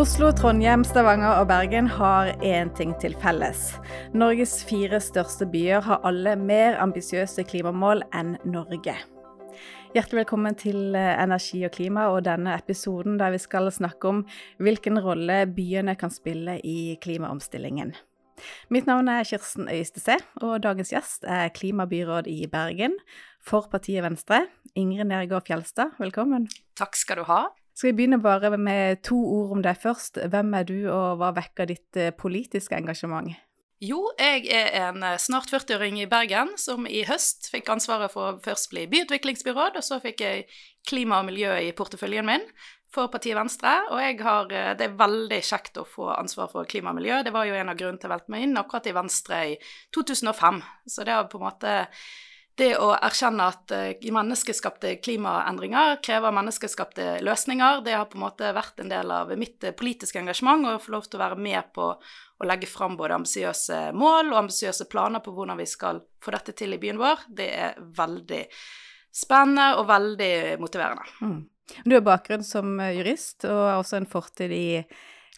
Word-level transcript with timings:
Oslo, 0.00 0.30
Trondheim, 0.32 0.80
Stavanger 0.80 1.42
og 1.42 1.50
Bergen 1.50 1.88
har 1.92 2.30
én 2.40 2.70
ting 2.72 2.94
til 3.02 3.12
felles. 3.20 3.74
Norges 4.16 4.54
fire 4.64 4.96
største 5.04 5.44
byer 5.52 5.82
har 5.84 6.00
alle 6.08 6.32
mer 6.40 6.78
ambisiøse 6.80 7.44
klimamål 7.44 8.00
enn 8.16 8.30
Norge. 8.48 8.94
Hjertelig 9.92 10.22
velkommen 10.22 10.56
til 10.56 10.96
eh, 10.96 11.20
Energi 11.20 11.60
og 11.68 11.74
klima 11.76 12.06
og 12.14 12.22
denne 12.24 12.56
episoden 12.56 13.20
der 13.20 13.34
vi 13.36 13.42
skal 13.44 13.68
snakke 13.68 14.08
om 14.08 14.24
hvilken 14.56 15.02
rolle 15.04 15.42
byene 15.52 15.98
kan 16.00 16.14
spille 16.14 16.56
i 16.64 16.96
klimaomstillingen. 17.04 17.92
Mitt 18.72 18.88
navn 18.88 19.12
er 19.12 19.28
Kirsten 19.28 19.68
Øystese, 19.68 20.16
og 20.40 20.62
dagens 20.64 20.96
gjest 20.96 21.28
er 21.28 21.52
klimabyråd 21.52 22.30
i 22.32 22.46
Bergen 22.48 22.96
for 23.44 23.68
partiet 23.68 24.06
Venstre, 24.08 24.46
Ingrid 24.72 25.12
Nergård 25.12 25.44
Fjelstad. 25.44 25.98
Velkommen. 26.00 26.48
Takk 26.80 26.96
skal 26.96 27.20
du 27.20 27.28
ha. 27.28 27.50
Skal 27.80 27.94
vi 27.94 27.96
begynne 28.02 28.18
bare 28.20 28.58
med 28.60 28.98
to 29.08 29.16
ord 29.16 29.54
om 29.54 29.60
deg 29.64 29.78
først. 29.80 30.18
Hvem 30.28 30.50
er 30.58 30.66
du, 30.68 30.74
og 30.92 31.14
hva 31.16 31.30
vekker 31.32 31.70
ditt 31.70 31.96
eh, 31.96 32.10
politiske 32.12 32.76
engasjement? 32.76 33.30
Jo, 33.80 34.02
jeg 34.20 34.50
er 34.52 34.68
en 34.82 35.00
eh, 35.00 35.16
snart 35.16 35.48
40-åring 35.48 35.96
i 36.02 36.08
Bergen 36.10 36.52
som 36.60 36.84
i 36.84 37.00
høst 37.08 37.48
fikk 37.48 37.70
ansvaret 37.72 38.12
for 38.12 38.34
å 38.34 38.36
først 38.44 38.68
bli 38.74 38.84
byutviklingsbyråd, 38.92 39.80
og 39.80 39.86
så 39.86 39.96
fikk 40.04 40.20
jeg 40.20 40.44
klima 40.90 41.22
og 41.22 41.30
miljø 41.30 41.56
i 41.56 41.72
porteføljen 41.72 42.28
min 42.28 42.44
for 42.92 43.08
partiet 43.08 43.38
Venstre. 43.38 43.72
Og 43.88 44.04
jeg 44.04 44.20
har, 44.28 44.52
eh, 44.52 44.74
det 44.76 44.90
er 44.90 45.00
veldig 45.00 45.40
kjekt 45.40 45.80
å 45.80 45.88
få 45.88 46.12
ansvar 46.18 46.52
for 46.52 46.68
klima 46.68 46.92
og 46.92 47.00
miljø. 47.00 47.22
Det 47.24 47.32
var 47.32 47.48
jo 47.48 47.56
en 47.56 47.72
av 47.72 47.80
grunnene 47.80 48.02
til 48.02 48.12
å 48.12 48.18
velte 48.18 48.36
meg 48.36 48.44
inn 48.44 48.60
akkurat 48.60 48.92
i 48.92 48.98
Venstre 49.00 49.44
i 49.54 49.56
2005. 49.96 50.60
Så 50.84 51.08
det 51.08 51.16
har 51.16 51.32
på 51.32 51.40
en 51.40 51.48
måte 51.48 51.78
det 52.60 52.70
å 52.78 52.90
erkjenne 52.94 53.46
at 53.50 53.74
uh, 53.74 54.10
menneskeskapte 54.14 54.94
klimaendringer 55.04 55.98
krever 56.04 56.34
menneskeskapte 56.36 57.18
løsninger, 57.26 57.80
det 57.86 57.96
har 57.96 58.08
på 58.10 58.18
en 58.18 58.26
måte 58.26 58.52
vært 58.56 58.82
en 58.82 58.92
del 58.92 59.14
av 59.14 59.32
mitt 59.40 59.64
uh, 59.66 59.74
politiske 59.76 60.20
engasjement, 60.20 60.68
og 60.68 60.84
få 60.84 60.94
lov 60.96 61.08
til 61.08 61.20
å 61.20 61.24
være 61.24 61.40
med 61.40 61.72
på 61.76 61.88
å 62.40 62.48
legge 62.48 62.68
fram 62.70 62.96
både 62.96 63.18
ambisiøse 63.18 63.80
mål 63.96 64.32
og 64.32 64.38
ambisiøse 64.44 64.86
planer 64.92 65.24
på 65.24 65.34
hvordan 65.36 65.60
vi 65.60 65.68
skal 65.68 66.00
få 66.24 66.32
dette 66.36 66.54
til 66.56 66.76
i 66.76 66.80
byen 66.80 67.00
vår, 67.00 67.26
det 67.36 67.48
er 67.52 67.80
veldig 67.96 68.44
spennende 69.12 69.72
og 69.80 69.88
veldig 69.90 70.34
motiverende. 70.62 71.08
Mm. 71.20 71.40
Du 71.84 71.94
har 71.94 72.04
bakgrunn 72.06 72.44
som 72.46 72.78
eh, 72.80 72.96
jurist 72.98 73.46
og 73.48 73.58
har 73.58 73.78
også 73.78 74.00
en 74.00 74.08
fortid 74.10 74.54
i 74.54 74.68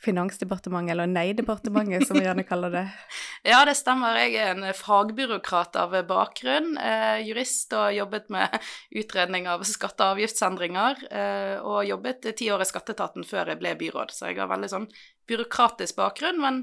Finansdepartementet, 0.03 0.93
eller 0.93 1.07
Nei-departementet, 1.07 2.09
som 2.09 2.19
vi 2.19 2.25
gjerne 2.25 2.45
kaller 2.47 2.73
det. 2.75 2.83
ja, 3.53 3.61
det 3.69 3.77
stemmer. 3.79 4.19
Jeg 4.19 4.35
er 4.35 4.53
en 4.57 4.67
fagbyråkrat 4.75 5.79
av 5.79 5.95
bakgrunn. 6.09 6.75
Eh, 6.79 7.23
jurist 7.29 7.75
og 7.79 7.95
jobbet 7.95 8.31
med 8.35 8.57
utredning 8.99 9.47
av 9.51 9.63
skatte- 9.69 10.09
og 10.09 10.17
avgiftsendringer. 10.17 11.05
Eh, 11.11 11.57
og 11.63 11.87
jobbet 11.87 12.33
ti 12.39 12.51
år 12.51 12.65
i 12.65 12.69
Skatteetaten 12.73 13.27
før 13.29 13.53
jeg 13.53 13.63
ble 13.63 13.77
byråd, 13.79 14.15
så 14.15 14.31
jeg 14.31 14.43
har 14.43 14.51
veldig 14.51 14.73
sånn 14.75 14.89
byråkratisk 15.31 16.01
bakgrunn. 16.03 16.43
Men 16.43 16.63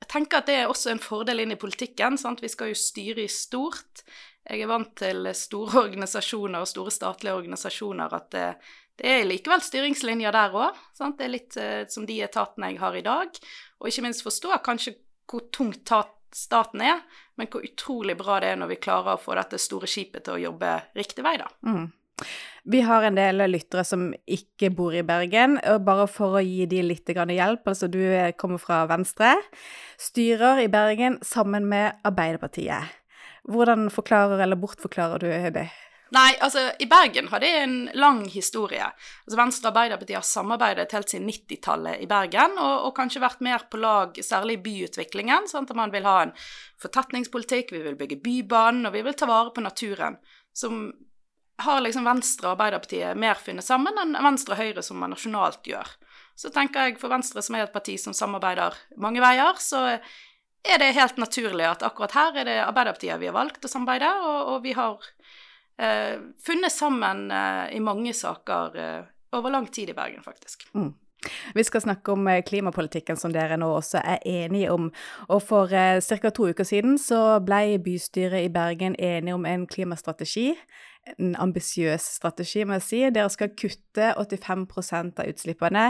jeg 0.00 0.12
tenker 0.14 0.40
at 0.40 0.48
det 0.48 0.58
er 0.62 0.72
også 0.72 0.94
en 0.94 1.04
fordel 1.04 1.44
inn 1.44 1.52
i 1.52 1.60
politikken. 1.60 2.16
Sant? 2.20 2.40
Vi 2.40 2.48
skal 2.48 2.72
jo 2.72 2.80
styre 2.80 3.26
i 3.26 3.32
stort. 3.32 4.06
Jeg 4.48 4.64
er 4.64 4.70
vant 4.72 4.94
til 4.98 5.28
store 5.36 5.82
organisasjoner 5.86 6.64
og 6.64 6.70
store 6.70 6.94
statlige 6.94 7.36
organisasjoner 7.36 8.16
at 8.16 8.30
det, 8.32 8.46
det 9.00 9.10
er 9.10 9.28
likevel 9.28 9.62
styringslinjer 9.64 10.34
der 10.36 10.56
òg. 10.60 10.80
Det 11.00 11.24
er 11.24 11.32
litt 11.32 11.56
uh, 11.56 11.84
som 11.88 12.04
de 12.08 12.18
etatene 12.26 12.72
jeg 12.72 12.80
har 12.82 12.98
i 12.98 13.04
dag. 13.06 13.38
Og 13.80 13.88
ikke 13.88 14.04
minst 14.04 14.24
forstå 14.26 14.58
kanskje 14.66 14.98
hvor 15.30 15.46
tungt 15.54 15.88
staten 16.34 16.82
er, 16.84 17.00
men 17.38 17.48
hvor 17.50 17.64
utrolig 17.64 18.16
bra 18.18 18.40
det 18.42 18.52
er 18.52 18.60
når 18.60 18.74
vi 18.74 18.82
klarer 18.82 19.14
å 19.14 19.22
få 19.22 19.34
dette 19.38 19.58
store 19.62 19.88
skipet 19.90 20.26
til 20.26 20.36
å 20.36 20.42
jobbe 20.50 20.74
riktig 20.98 21.24
vei, 21.26 21.36
da. 21.40 21.48
Mm. 21.66 21.88
Vi 22.70 22.82
har 22.84 23.06
en 23.06 23.16
del 23.16 23.40
lyttere 23.48 23.86
som 23.88 24.10
ikke 24.28 24.68
bor 24.76 24.94
i 24.94 25.04
Bergen, 25.06 25.56
og 25.64 25.86
bare 25.86 26.04
for 26.10 26.36
å 26.36 26.44
gi 26.44 26.66
de 26.68 26.82
litt 26.84 27.08
hjelp, 27.08 27.62
altså 27.64 27.88
du 27.88 28.02
kommer 28.36 28.60
fra 28.60 28.82
Venstre, 28.90 29.32
styrer 29.98 30.60
i 30.66 30.68
Bergen 30.68 31.16
sammen 31.24 31.70
med 31.70 31.96
Arbeiderpartiet. 32.04 32.98
Hvordan 33.48 33.88
forklarer 33.90 34.42
eller 34.44 34.60
bortforklarer 34.60 35.24
du 35.24 35.30
det? 35.56 35.70
Nei, 36.10 36.30
altså, 36.42 36.64
i 36.82 36.88
Bergen 36.90 37.28
har 37.30 37.42
det 37.42 37.50
en 37.60 37.74
lang 37.94 38.24
historie. 38.32 38.88
Altså, 39.24 39.36
Venstre 39.38 39.68
og 39.68 39.76
Arbeiderpartiet 39.76 40.18
har 40.18 40.26
samarbeidet 40.26 40.94
helt 40.96 41.12
siden 41.12 41.28
90-tallet 41.30 42.02
i 42.02 42.08
Bergen, 42.10 42.56
og, 42.58 42.86
og, 42.88 42.94
kanskje 42.96 43.22
vært 43.22 43.44
mer 43.46 43.66
på 43.70 43.78
lag, 43.78 44.18
særlig 44.26 44.58
i 44.58 44.62
byutviklingen. 44.64 45.46
Sant? 45.50 45.70
At 45.70 45.78
man 45.78 45.94
vil 45.94 46.08
ha 46.08 46.16
en 46.24 46.34
fortetningspolitikk, 46.82 47.70
vi 47.76 47.84
vil 47.84 47.98
bygge 48.00 48.18
Bybanen, 48.24 48.88
og 48.90 48.96
vi 48.96 49.04
vil 49.06 49.14
ta 49.14 49.30
vare 49.30 49.54
på 49.54 49.62
naturen. 49.62 50.18
Som 50.56 50.88
har 51.62 51.82
liksom 51.84 52.08
Venstre 52.08 52.48
og 52.48 52.56
Arbeiderpartiet 52.56 53.18
mer 53.20 53.38
funnet 53.38 53.66
sammen 53.66 53.98
enn 54.00 54.16
Venstre 54.18 54.56
og 54.56 54.62
Høyre, 54.64 54.82
som 54.82 54.98
man 54.98 55.14
nasjonalt 55.14 55.62
gjør. 55.68 55.94
Så 56.34 56.50
tenker 56.50 56.88
jeg 56.88 56.98
for 56.98 57.12
Venstre, 57.12 57.44
som 57.44 57.54
er 57.54 57.68
et 57.68 57.74
parti 57.74 57.94
som 58.00 58.16
samarbeider 58.16 58.74
mange 58.98 59.22
veier, 59.22 59.60
så 59.62 59.84
er 59.90 60.80
det 60.80 60.94
helt 60.96 61.20
naturlig 61.20 61.68
at 61.68 61.84
akkurat 61.86 62.16
her 62.16 62.40
er 62.40 62.48
det 62.48 62.58
Arbeiderpartiet 62.64 63.20
vi 63.20 63.28
har 63.30 63.36
valgt 63.36 63.64
å 63.64 63.70
samarbeide, 63.70 64.10
og, 64.24 64.54
og 64.54 64.64
vi 64.64 64.74
har 64.76 65.10
funnet 66.46 66.72
sammen 66.72 67.30
eh, 67.30 67.76
i 67.76 67.80
mange 67.80 68.12
saker 68.16 68.76
eh, 68.76 69.04
over 69.36 69.50
lang 69.50 69.66
tid 69.72 69.90
i 69.90 69.96
Bergen, 69.96 70.22
faktisk. 70.22 70.68
Mm. 70.74 70.92
Vi 71.54 71.64
skal 71.64 71.80
snakke 71.84 72.12
om 72.12 72.28
eh, 72.28 72.42
klimapolitikken 72.46 73.18
som 73.20 73.32
dere 73.32 73.58
nå 73.60 73.68
også 73.76 74.00
er 74.00 74.22
enige 74.26 74.70
om. 74.72 74.90
Og 75.28 75.42
for 75.44 75.72
eh, 75.72 76.00
ca. 76.00 76.30
to 76.30 76.48
uker 76.48 76.64
siden 76.64 76.98
så 76.98 77.40
ble 77.44 77.78
bystyret 77.84 78.46
i 78.46 78.52
Bergen 78.52 78.96
enige 78.98 79.34
om 79.34 79.46
en 79.46 79.66
klimastrategi. 79.66 80.54
En 81.18 81.34
ambisiøs 81.40 82.04
strategi, 82.16 82.64
må 82.64 82.76
jeg 82.78 82.86
si. 82.86 83.00
Dere 83.10 83.30
skal 83.32 83.52
kutte 83.56 84.12
85% 84.16 85.20
av 85.20 85.32
utslippene 85.32 85.86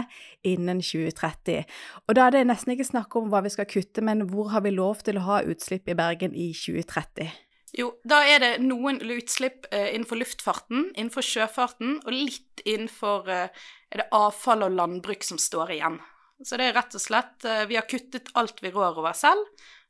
innen 0.47 0.81
2030. 0.81 1.63
Og 2.07 2.15
da 2.15 2.27
er 2.27 2.35
det 2.35 2.45
nesten 2.47 2.75
ikke 2.75 2.91
snakk 2.91 3.15
om 3.19 3.31
hva 3.31 3.43
vi 3.45 3.51
skal 3.53 3.69
kutte, 3.69 4.03
men 4.03 4.27
hvor 4.31 4.51
har 4.55 4.63
vi 4.65 4.75
lov 4.75 5.03
til 5.05 5.19
å 5.19 5.27
ha 5.27 5.41
utslipp 5.43 5.91
i 5.91 5.97
Bergen 5.99 6.35
i 6.35 6.51
2030? 6.55 7.50
Jo, 7.77 7.93
da 8.03 8.19
er 8.27 8.41
det 8.43 8.51
noen 8.63 8.99
utslipp 8.99 9.67
eh, 9.71 9.93
innenfor 9.95 10.19
luftfarten, 10.19 10.89
innenfor 10.91 11.23
sjøfarten, 11.23 11.99
og 12.03 12.11
litt 12.11 12.63
innenfor 12.67 13.29
eh, 13.31 13.67
er 13.91 14.03
det 14.03 14.09
avfall 14.15 14.65
og 14.67 14.75
landbruk 14.75 15.23
som 15.23 15.39
står 15.39 15.77
igjen. 15.77 15.99
Så 16.43 16.57
det 16.59 16.67
er 16.67 16.75
rett 16.75 16.95
og 16.97 17.03
slett 17.03 17.45
eh, 17.45 17.67
Vi 17.69 17.77
har 17.77 17.87
kuttet 17.87 18.31
alt 18.39 18.59
vi 18.63 18.73
rår 18.73 18.99
over 18.99 19.15
selv. 19.15 19.45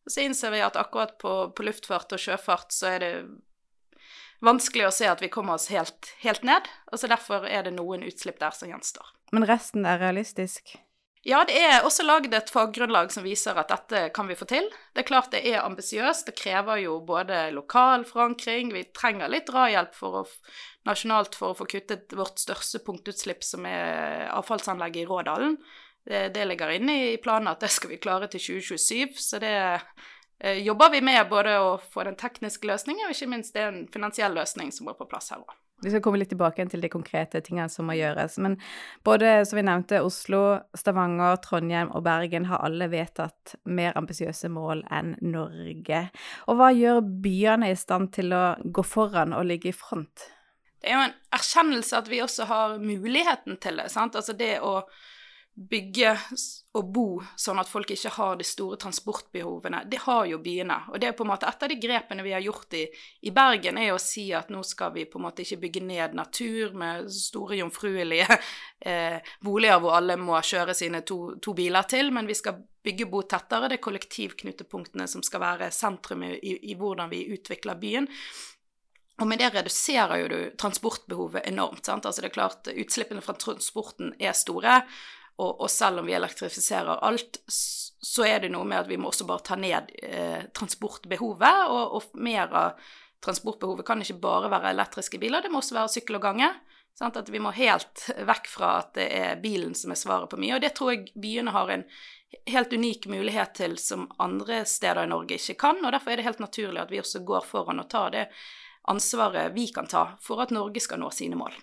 Og 0.06 0.14
så 0.14 0.26
innser 0.26 0.54
vi 0.54 0.62
at 0.66 0.78
akkurat 0.78 1.18
på, 1.22 1.34
på, 1.56 1.66
luftfart 1.66 2.14
og 2.14 2.22
sjøfart 2.22 2.74
så 2.74 2.90
er 2.96 3.02
det 3.04 3.14
vanskelig 4.42 4.88
å 4.88 4.94
se 4.94 5.10
at 5.10 5.22
vi 5.22 5.30
kommer 5.34 5.58
oss 5.58 5.70
helt, 5.74 6.14
helt 6.22 6.46
ned. 6.46 6.70
Og 6.92 7.02
så 7.02 7.10
derfor 7.10 7.46
er 7.50 7.66
det 7.66 7.76
noen 7.78 8.06
utslipp 8.06 8.42
der 8.42 8.54
som 8.58 8.70
gjenstår. 8.70 9.14
Men 9.32 9.46
resten 9.50 9.86
er 9.90 10.02
realistisk? 10.02 10.74
Ja, 11.24 11.44
det 11.46 11.54
er 11.54 11.84
også 11.86 12.02
laget 12.02 12.34
et 12.34 12.50
faggrunnlag 12.50 13.12
som 13.14 13.22
viser 13.22 13.58
at 13.62 13.70
dette 13.70 14.08
kan 14.16 14.26
vi 14.26 14.38
få 14.38 14.48
til. 14.50 14.66
Det 14.90 15.04
er 15.04 15.06
klart 15.06 15.30
det 15.36 15.44
er 15.46 15.62
ambisiøst, 15.62 16.26
det 16.26 16.34
krever 16.40 16.82
jo 16.82 16.96
både 17.06 17.44
lokal 17.54 18.08
forankring, 18.10 18.72
vi 18.74 18.88
trenger 18.90 19.30
litt 19.30 19.46
drahjelp 19.52 19.94
for 19.94 20.24
å, 20.24 20.26
nasjonalt 20.90 21.38
for 21.38 21.54
å 21.54 21.60
få 21.60 21.70
kuttet 21.70 22.18
vårt 22.18 22.42
største 22.42 22.82
punktutslipp, 22.82 23.46
som 23.46 23.70
er 23.70 24.32
avfallsanlegget 24.34 25.04
i 25.04 25.08
Rådalen. 25.12 25.60
Det, 26.10 26.24
det 26.34 26.48
ligger 26.50 26.74
inne 26.74 26.98
i 27.12 27.18
planen 27.22 27.52
at 27.52 27.62
det 27.62 27.70
skal 27.70 27.94
vi 27.94 28.02
klare 28.02 28.26
til 28.32 28.42
2027, 28.42 29.22
så 29.22 29.38
det 29.44 29.56
eh, 29.62 30.58
jobber 30.66 30.90
vi 30.96 31.04
med 31.06 31.30
både 31.30 31.54
å 31.62 31.76
få 31.94 32.08
den 32.10 32.18
tekniske 32.18 32.66
løsningen, 32.66 33.06
og 33.06 33.14
ikke 33.14 33.30
minst 33.30 33.54
det 33.54 33.68
er 33.68 33.76
en 33.76 33.84
finansiell 33.94 34.34
løsning 34.34 34.74
som 34.74 34.90
må 34.90 34.98
på 34.98 35.06
plass 35.12 35.30
her 35.36 35.46
òg. 35.46 35.54
Vi 35.82 35.90
skal 35.90 36.02
komme 36.06 36.20
litt 36.22 36.30
tilbake 36.30 36.66
til 36.70 36.84
de 36.84 36.90
konkrete 36.94 37.42
tingene 37.42 37.70
som 37.72 37.88
må 37.90 37.96
gjøres. 37.98 38.38
Men 38.44 38.58
både, 39.08 39.42
som 39.50 39.58
vi 39.58 39.66
nevnte, 39.66 40.04
Oslo, 40.06 40.42
Stavanger, 40.78 41.40
Trondheim 41.42 41.90
og 41.96 42.04
Bergen 42.06 42.46
har 42.52 42.62
alle 42.66 42.90
vedtatt 42.92 43.56
mer 43.66 43.98
ambisiøse 43.98 44.52
mål 44.54 44.86
enn 44.94 45.16
Norge. 45.26 46.04
Og 46.46 46.60
hva 46.60 46.70
gjør 46.76 47.02
byene 47.24 47.72
i 47.72 47.80
stand 47.80 48.14
til 48.18 48.36
å 48.38 48.44
gå 48.62 48.86
foran 48.86 49.34
og 49.38 49.48
ligge 49.50 49.72
i 49.72 49.76
front? 49.76 50.28
Det 50.82 50.90
er 50.90 50.98
jo 50.98 51.08
en 51.08 51.18
erkjennelse 51.38 51.98
at 51.98 52.08
vi 52.10 52.22
også 52.22 52.48
har 52.50 52.78
muligheten 52.82 53.58
til 53.62 53.82
det. 53.82 53.90
sant? 53.94 54.16
Altså 54.18 54.38
det 54.38 54.56
å 54.66 54.80
bygge 55.54 56.14
og 56.74 56.92
bo 56.96 57.06
sånn 57.40 57.60
at 57.60 57.68
folk 57.68 57.92
ikke 57.92 58.14
har 58.16 58.38
de 58.40 58.46
store 58.48 58.78
transportbehovene. 58.80 59.82
Det 59.92 60.00
har 60.06 60.24
jo 60.30 60.40
byene. 60.42 60.78
Og 60.94 61.02
det 61.02 61.10
er 61.10 61.16
på 61.18 61.26
en 61.26 61.32
måte 61.34 61.50
et 61.50 61.66
av 61.66 61.70
de 61.70 61.78
grepene 61.82 62.24
vi 62.24 62.32
har 62.32 62.44
gjort 62.46 62.78
i, 62.80 62.86
i, 63.28 63.34
Bergen, 63.36 63.78
er 63.78 63.92
å 63.92 64.00
si 64.00 64.30
at 64.36 64.50
nå 64.54 64.64
skal 64.68 64.94
vi 64.96 65.06
på 65.12 65.20
en 65.20 65.26
måte 65.28 65.44
ikke 65.44 65.60
bygge 65.66 65.84
ned 65.90 66.16
natur 66.18 66.78
med 66.80 67.12
store 67.12 67.60
jomfruelige 67.60 68.28
eh, 68.90 69.20
boliger 69.44 69.84
hvor 69.84 70.00
alle 70.00 70.16
må 70.20 70.40
kjøre 70.40 70.76
sine 70.78 71.04
to, 71.08 71.36
to, 71.44 71.56
biler 71.58 71.90
til, 71.92 72.14
men 72.16 72.30
vi 72.32 72.38
skal 72.40 72.62
bygge 72.82 73.10
bo 73.12 73.26
tettere. 73.28 73.68
Det 73.68 73.82
er 73.82 73.86
kollektivknutepunktene 73.90 75.10
som 75.12 75.26
skal 75.26 75.44
være 75.44 75.72
sentrum 75.76 76.24
i, 76.30 76.34
i, 76.40 76.56
i 76.72 76.80
hvordan 76.80 77.12
vi 77.12 77.26
utvikler 77.36 77.80
byen. 77.82 78.08
Og 79.22 79.28
med 79.30 79.38
det 79.38 79.52
reduserer 79.54 80.24
jo 80.24 80.30
du 80.32 80.40
transportbehovet 80.58 81.46
enormt. 81.46 81.86
sant? 81.86 82.08
Altså 82.08 82.24
det 82.24 82.32
er 82.32 82.40
klart 82.40 82.70
Utslippene 82.72 83.22
fra 83.22 83.36
transporten 83.38 84.16
er 84.18 84.34
store. 84.34 84.80
Og, 85.42 85.62
og, 85.64 85.70
selv 85.74 86.02
om 86.02 86.06
vi 86.06 86.14
elektrifiserer 86.14 87.02
alt, 87.02 87.40
så 87.48 88.26
er 88.28 88.44
det 88.44 88.52
noe 88.54 88.68
med 88.68 88.84
at 88.84 88.90
vi 88.90 89.00
må 89.02 89.10
også 89.10 89.26
bare 89.30 89.46
ta 89.48 89.58
ned 89.58 89.90
eh, 90.06 90.44
transportbehovet. 90.54 91.64
Og, 91.72 91.96
og, 91.98 92.20
mer 92.22 92.54
av 92.54 92.92
transportbehovet 93.26 93.88
kan 93.88 94.02
ikke 94.04 94.20
bare 94.22 94.52
være 94.54 94.76
elektriske 94.76 95.22
biler, 95.22 95.42
det 95.42 95.52
må 95.54 95.62
også 95.62 95.78
være 95.78 95.94
sykkel 95.96 96.20
og 96.20 96.26
gange. 96.28 96.52
Sant? 96.98 97.18
At 97.18 97.30
vi 97.32 97.42
må 97.42 97.54
helt 97.56 98.06
vekk 98.28 98.50
fra 98.52 98.74
at 98.82 98.96
det 98.98 99.08
er 99.18 99.42
bilen 99.42 99.74
som 99.78 99.94
er 99.94 100.00
svaret 100.00 100.30
på 100.30 100.40
mye. 100.42 100.58
Og 100.58 100.64
det 100.64 100.74
tror 100.78 100.94
jeg 100.94 101.14
byene 101.16 101.54
har 101.56 101.72
en 101.74 101.86
helt 102.52 102.74
unik 102.74 103.08
mulighet 103.12 103.56
til 103.58 103.78
som 103.82 104.10
andre 104.22 104.64
steder 104.70 105.06
i 105.06 105.12
Norge 105.12 105.40
ikke 105.40 105.58
kan. 105.66 105.82
Og 105.86 105.96
derfor 105.96 106.14
er 106.14 106.22
det 106.22 106.28
helt 106.28 106.44
naturlig 106.44 106.84
at 106.84 106.94
vi 106.94 107.02
også 107.02 107.24
går 107.28 107.48
foran 107.48 107.82
og 107.82 107.90
tar 107.92 108.14
det 108.14 108.28
ansvaret 108.92 109.54
vi 109.56 109.68
kan 109.74 109.88
ta 109.88 110.12
for 110.22 110.42
at 110.44 110.54
Norge 110.54 110.82
skal 110.84 111.02
nå 111.02 111.12
sine 111.14 111.38
mål. 111.40 111.54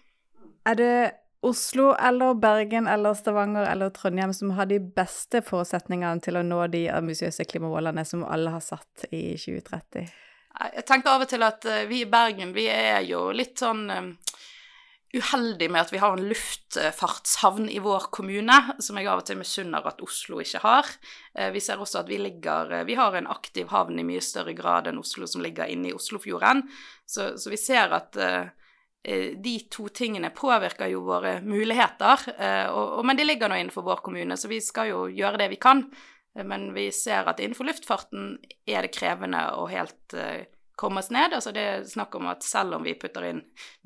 Er 0.69 0.79
det 0.79 0.95
Oslo 1.41 1.93
eller 1.95 2.35
Bergen 2.35 2.87
eller 2.91 3.15
Stavanger 3.15 3.69
eller 3.71 3.91
Trondheim 3.95 4.35
som 4.35 4.51
har 4.57 4.67
de 4.67 4.81
beste 4.81 5.43
forutsetningene 5.47 6.25
til 6.25 6.41
å 6.41 6.43
nå 6.43 6.65
de 6.73 6.89
ambisiøse 6.91 7.47
klimamålene 7.47 8.05
som 8.05 8.25
alle 8.27 8.57
har 8.57 8.65
satt 8.65 9.07
i 9.11 9.37
2030? 9.39 10.09
Jeg 10.75 10.87
tenker 10.89 11.15
av 11.15 11.23
og 11.23 11.31
til 11.31 11.45
at 11.47 11.65
eh, 11.71 11.85
vi 11.87 12.03
i 12.03 12.11
Bergen, 12.11 12.51
vi 12.57 12.67
er 12.73 13.05
jo 13.07 13.29
litt 13.31 13.61
sånn 13.63 13.87
uheldige 13.89 14.17
uheldig 15.15 15.71
med 15.73 15.81
at 15.81 15.93
vi 15.93 16.01
har 16.03 16.17
en 16.17 16.27
luftfartshavn 16.29 17.69
i 17.73 17.79
vår 17.81 18.11
kommune, 18.13 18.57
som 18.79 18.99
jeg 18.99 19.09
av 19.09 19.23
og 19.23 19.29
til 19.29 19.39
misunner 19.41 19.87
at 19.89 20.03
Oslo 20.05 20.41
ikke 20.43 20.61
har. 20.61 20.91
Eh, 21.35 21.49
vi 21.55 21.63
ser 21.65 21.81
også 21.81 22.03
at 22.03 22.11
vi 22.11 22.19
ligger 22.21 22.85
Vi 22.85 22.95
har 22.95 23.17
en 23.17 23.27
aktiv 23.27 23.69
havn 23.73 23.99
i 23.99 24.05
mye 24.05 24.21
større 24.21 24.53
grad 24.53 24.87
enn 24.87 25.01
Oslo, 25.01 25.27
som 25.27 25.43
ligger 25.43 25.67
inne 25.67 25.89
i 25.89 25.97
Oslofjorden. 25.97 26.67
Så, 27.07 27.39
så 27.39 27.51
vi 27.51 27.57
ser 27.57 27.95
at 27.97 28.17
de 29.05 29.55
to 29.73 29.87
tingene 29.95 30.31
påvirker 30.35 30.91
jo 30.93 31.05
våre 31.07 31.39
muligheter. 31.41 32.25
Uh, 32.35 32.67
og, 32.73 32.85
og, 32.99 33.03
men 33.09 33.17
de 33.19 33.25
ligger 33.25 33.49
nå 33.49 33.61
innenfor 33.61 33.87
vår 33.87 34.03
kommune, 34.05 34.37
så 34.37 34.51
vi 34.51 34.59
skal 34.65 34.91
jo 34.91 35.07
gjøre 35.13 35.45
det 35.45 35.51
vi 35.55 35.61
kan. 35.63 35.85
Men 36.45 36.69
vi 36.75 36.91
ser 36.95 37.27
at 37.31 37.41
innenfor 37.41 37.67
luftfarten 37.67 38.37
er 38.69 38.85
det 38.85 38.93
krevende 38.95 39.41
å 39.59 39.65
helt 39.71 40.15
komme 40.79 41.01
oss 41.03 41.11
ned. 41.11 41.35
Altså 41.35 41.51
det 41.55 41.65
er 41.65 41.89
snakk 41.89 42.15
om 42.15 42.29
at 42.31 42.47
selv 42.47 42.77
om 42.79 42.87
vi 42.87 42.95
putter 43.01 43.27
inn 43.27 43.41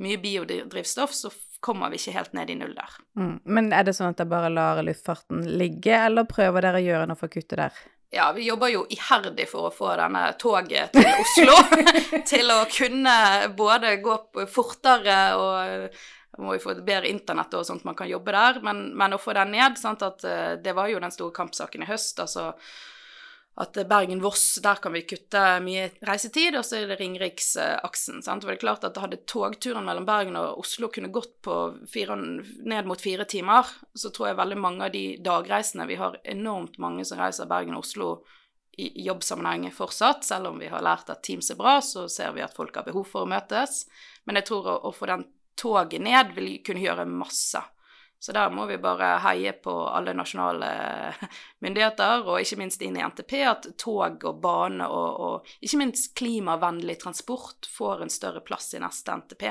mye 0.04 0.18
biodrivstoff, 0.20 1.14
så 1.16 1.32
kommer 1.62 1.92
vi 1.92 2.00
ikke 2.00 2.16
helt 2.16 2.34
ned 2.36 2.50
i 2.50 2.58
null 2.58 2.74
der. 2.76 2.98
Mm. 3.18 3.34
Men 3.56 3.70
er 3.72 3.86
det 3.86 3.94
sånn 3.96 4.12
at 4.12 4.20
dere 4.20 4.32
bare 4.32 4.50
lar 4.52 4.82
luftfarten 4.84 5.44
ligge, 5.60 5.94
eller 5.94 6.28
prøver 6.28 6.66
dere 6.66 6.82
å 6.82 6.86
gjøre 6.86 7.08
noe 7.08 7.20
for 7.20 7.30
å 7.30 7.36
kutte 7.36 7.58
der? 7.60 7.82
Ja, 8.14 8.32
vi 8.36 8.44
jobber 8.44 8.68
jo 8.68 8.82
iherdig 8.92 9.46
for 9.48 9.70
å 9.70 9.72
få 9.72 9.94
denne 9.96 10.26
toget 10.40 10.92
til 10.92 11.06
Oslo 11.08 11.54
til 12.32 12.50
å 12.52 12.58
kunne 12.68 13.14
både 13.56 13.94
gå 14.04 14.16
fortere 14.52 15.16
og 15.40 15.96
må 16.40 16.56
jo 16.56 16.62
få 16.62 16.74
et 16.74 16.82
bedre 16.84 17.08
internett 17.08 17.54
og 17.56 17.64
sånt 17.64 17.84
man 17.88 17.96
kan 17.96 18.10
jobbe 18.10 18.32
der, 18.36 18.60
men, 18.64 18.84
men 18.96 19.16
å 19.16 19.20
få 19.20 19.32
den 19.36 19.52
ned 19.56 19.80
sant, 19.80 20.04
at 20.04 20.24
eh, 20.28 20.54
Det 20.60 20.72
var 20.76 20.88
jo 20.92 21.00
den 21.00 21.12
store 21.12 21.34
kampsaken 21.36 21.84
i 21.84 21.88
høst. 21.88 22.20
altså 22.20 22.52
at 23.54 23.76
Bergen-Voss, 23.88 24.60
der 24.64 24.78
kan 24.80 24.94
vi 24.96 25.02
kutte 25.04 25.40
mye 25.60 25.90
reisetid, 26.08 26.56
og 26.56 26.64
så 26.64 26.78
er 26.78 26.86
det 26.88 26.96
Ringeriksaksen. 27.02 28.22
Sant? 28.24 28.46
Det 28.46 28.54
er 28.54 28.60
klart 28.62 28.86
at 28.88 28.96
Hadde 28.96 29.20
togturen 29.28 29.84
mellom 29.84 30.06
Bergen 30.08 30.38
og 30.40 30.62
Oslo 30.62 30.88
kunne 30.92 31.12
gått 31.12 31.34
på 31.44 31.56
fire, 31.92 32.16
ned 32.16 32.88
mot 32.88 33.00
fire 33.00 33.26
timer, 33.28 33.68
så 33.92 34.08
tror 34.08 34.30
jeg 34.30 34.40
veldig 34.40 34.58
mange 34.60 34.88
av 34.88 34.94
de 34.94 35.04
dagreisene 35.20 35.88
Vi 35.90 36.00
har 36.00 36.16
enormt 36.24 36.78
mange 36.80 37.04
som 37.04 37.20
reiser 37.20 37.50
Bergen 37.50 37.76
og 37.76 37.84
Oslo 37.84 38.14
i 38.80 39.04
jobbsammenheng 39.04 39.68
fortsatt. 39.76 40.24
Selv 40.24 40.48
om 40.48 40.58
vi 40.62 40.72
har 40.72 40.84
lært 40.84 41.12
at 41.12 41.20
Teams 41.22 41.52
er 41.52 41.60
bra, 41.60 41.76
så 41.84 42.06
ser 42.08 42.32
vi 42.32 42.44
at 42.44 42.56
folk 42.56 42.76
har 42.80 42.88
behov 42.88 43.04
for 43.10 43.26
å 43.26 43.28
møtes. 43.28 43.84
Men 44.24 44.40
jeg 44.40 44.48
tror 44.48 44.70
å, 44.70 44.78
å 44.88 44.96
få 44.96 45.10
den 45.12 45.26
toget 45.60 46.00
ned 46.00 46.32
vil 46.38 46.54
kunne 46.64 46.80
gjøre 46.80 47.04
masse. 47.04 47.60
Så 48.22 48.32
der 48.32 48.52
må 48.54 48.68
vi 48.70 48.76
bare 48.78 49.16
heie 49.24 49.50
på 49.58 49.72
alle 49.90 50.12
nasjonale 50.14 50.68
myndigheter, 51.64 52.22
og 52.22 52.38
ikke 52.38 52.60
minst 52.60 52.84
inn 52.86 52.94
i 52.94 53.02
NTP, 53.02 53.32
at 53.50 53.66
tog 53.82 54.22
og 54.30 54.38
bane 54.44 54.86
og, 54.86 55.08
og 55.26 55.54
ikke 55.58 55.80
minst 55.80 56.12
klimavennlig 56.20 57.00
transport 57.02 57.66
får 57.66 58.04
en 58.04 58.12
større 58.14 58.44
plass 58.46 58.70
i 58.78 58.82
neste 58.84 59.16
NTP. 59.18 59.42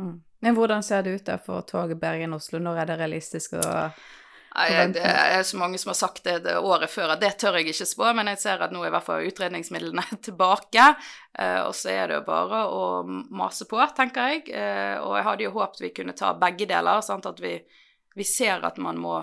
Mm. 0.00 0.14
Men 0.46 0.56
hvordan 0.56 0.82
ser 0.86 1.04
det 1.04 1.12
ut 1.18 1.28
da 1.28 1.36
for 1.36 1.68
toget 1.68 2.00
Bergen-Oslo? 2.00 2.62
Når 2.64 2.80
er 2.80 2.90
det 2.94 2.98
realistisk 3.02 3.58
å 3.60 3.68
Nei, 4.56 4.70
det 4.96 5.02
er 5.04 5.42
så 5.44 5.58
mange 5.60 5.76
som 5.76 5.90
har 5.90 5.98
sagt 5.98 6.22
det, 6.24 6.38
det 6.46 6.54
året 6.56 6.88
før 6.88 7.12
at 7.12 7.20
det 7.20 7.34
tør 7.42 7.58
jeg 7.58 7.74
ikke 7.74 7.84
spå, 7.90 8.06
men 8.16 8.30
jeg 8.32 8.40
ser 8.40 8.62
at 8.64 8.72
nå 8.72 8.80
er 8.80 8.88
i 8.88 8.94
hvert 8.94 9.04
fall 9.04 9.28
utredningsmidlene 9.28 10.04
tilbake. 10.30 10.86
Eh, 11.36 11.58
og 11.66 11.74
så 11.76 11.92
er 11.92 12.08
det 12.08 12.22
jo 12.22 12.28
bare 12.30 12.62
å 12.72 12.86
mase 13.36 13.68
på, 13.68 13.82
tenker 13.98 14.32
jeg. 14.32 14.46
Eh, 14.56 14.94
og 15.02 15.18
jeg 15.18 15.26
hadde 15.28 15.44
jo 15.44 15.58
håpet 15.58 15.84
vi 15.84 15.96
kunne 16.00 16.16
ta 16.16 16.32
begge 16.40 16.70
deler, 16.70 17.04
sant? 17.04 17.28
at 17.28 17.44
vi 17.44 17.58
vi 18.16 18.24
ser 18.24 18.64
at 18.64 18.78
man 18.80 18.98
må 18.98 19.18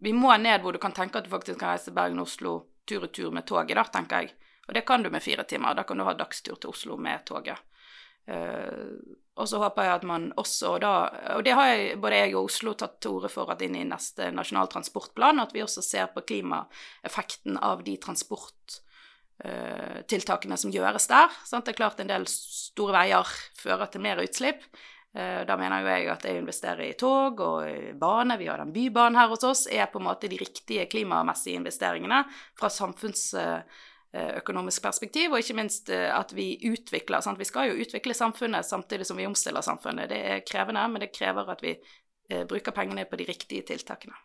Vi 0.00 0.12
må 0.14 0.30
ned 0.38 0.62
hvor 0.62 0.72
du 0.72 0.78
kan 0.78 0.92
tenke 0.94 1.18
at 1.18 1.24
du 1.26 1.32
faktisk 1.32 1.58
kan 1.58 1.72
reise 1.72 1.90
Bergen-Oslo 1.90 2.52
tur 2.86 3.08
og 3.08 3.12
tur 3.12 3.32
med 3.34 3.42
toget, 3.50 3.74
da, 3.74 3.82
tenker 3.90 4.22
jeg. 4.22 4.28
Og 4.68 4.76
det 4.76 4.84
kan 4.86 5.02
du 5.02 5.08
med 5.10 5.24
fire 5.24 5.42
timer. 5.42 5.74
Da 5.74 5.82
kan 5.82 5.98
du 5.98 6.04
ha 6.06 6.12
dagstur 6.14 6.54
til 6.54 6.70
Oslo 6.70 6.94
med 7.02 7.24
toget. 7.26 7.58
Uh, 8.30 8.94
og 9.34 9.48
så 9.50 9.58
håper 9.58 9.88
jeg 9.88 9.96
at 9.96 10.06
man 10.06 10.28
også 10.36 10.74
da 10.82 10.90
Og 11.34 11.42
det 11.46 11.54
har 11.56 11.70
jeg, 11.70 11.96
både 11.98 12.20
jeg 12.20 12.34
og 12.36 12.50
Oslo 12.50 12.74
tatt 12.78 12.98
til 13.00 13.16
orde 13.16 13.30
for 13.32 13.50
at 13.50 13.64
inn 13.64 13.74
i 13.74 13.86
neste 13.88 14.28
Nasjonal 14.30 14.70
transportplan, 14.70 15.42
at 15.42 15.56
vi 15.56 15.64
også 15.64 15.82
ser 15.82 16.12
på 16.14 16.22
klimaeffekten 16.28 17.58
av 17.58 17.82
de 17.82 17.96
transporttiltakene 17.96 18.86
tiltakene 20.10 20.56
som 20.58 20.72
gjøres 20.74 21.06
der. 21.10 21.34
Sant? 21.46 21.66
Det 21.66 21.74
er 21.74 21.82
klart 21.82 22.00
en 22.02 22.10
del 22.10 22.24
store 22.30 22.94
veier 22.96 23.34
fører 23.58 23.90
til 23.90 24.02
mer 24.02 24.22
utslipp, 24.22 24.66
Eh, 24.66 24.97
da 25.12 25.56
mener 25.56 25.82
jo 25.82 25.88
jeg 25.88 26.08
at 26.12 26.22
det 26.22 26.32
å 26.36 26.38
investere 26.42 26.84
i 26.84 26.96
tog 26.98 27.40
og 27.40 27.64
bane, 27.98 28.38
vi 28.38 28.46
har 28.50 28.58
den 28.60 28.72
bybanen 28.74 29.18
her 29.18 29.28
hos 29.32 29.44
oss, 29.48 29.66
er 29.66 29.86
på 29.90 29.98
en 29.98 30.04
måte 30.04 30.28
de 30.28 30.36
riktige 30.38 30.86
klimamessige 30.90 31.56
investeringene 31.58 32.24
fra 32.58 32.68
samfunnsøkonomisk 32.70 34.82
perspektiv, 34.84 35.30
og 35.32 35.38
ikke 35.40 35.54
minst 35.56 35.90
eh, 35.94 36.12
at 36.12 36.32
vi 36.36 36.58
utvikler. 36.68 37.20
Sant? 37.24 37.38
Vi 37.40 37.44
skal 37.48 37.68
jo 37.70 37.80
utvikle 37.80 38.14
samfunnet 38.14 38.66
samtidig 38.68 39.06
som 39.08 39.16
vi 39.18 39.26
omstiller 39.26 39.62
samfunnet. 39.64 40.10
Det 40.12 40.20
er 40.20 40.46
krevende, 40.46 40.88
men 40.92 41.00
det 41.06 41.16
krever 41.16 41.44
at 41.56 41.62
vi 41.64 41.72
eh, 41.72 42.44
bruker 42.44 42.72
pengene 42.76 43.08
på 43.08 43.16
de 43.18 43.24
riktige 43.32 43.62
tiltakene. 43.72 44.16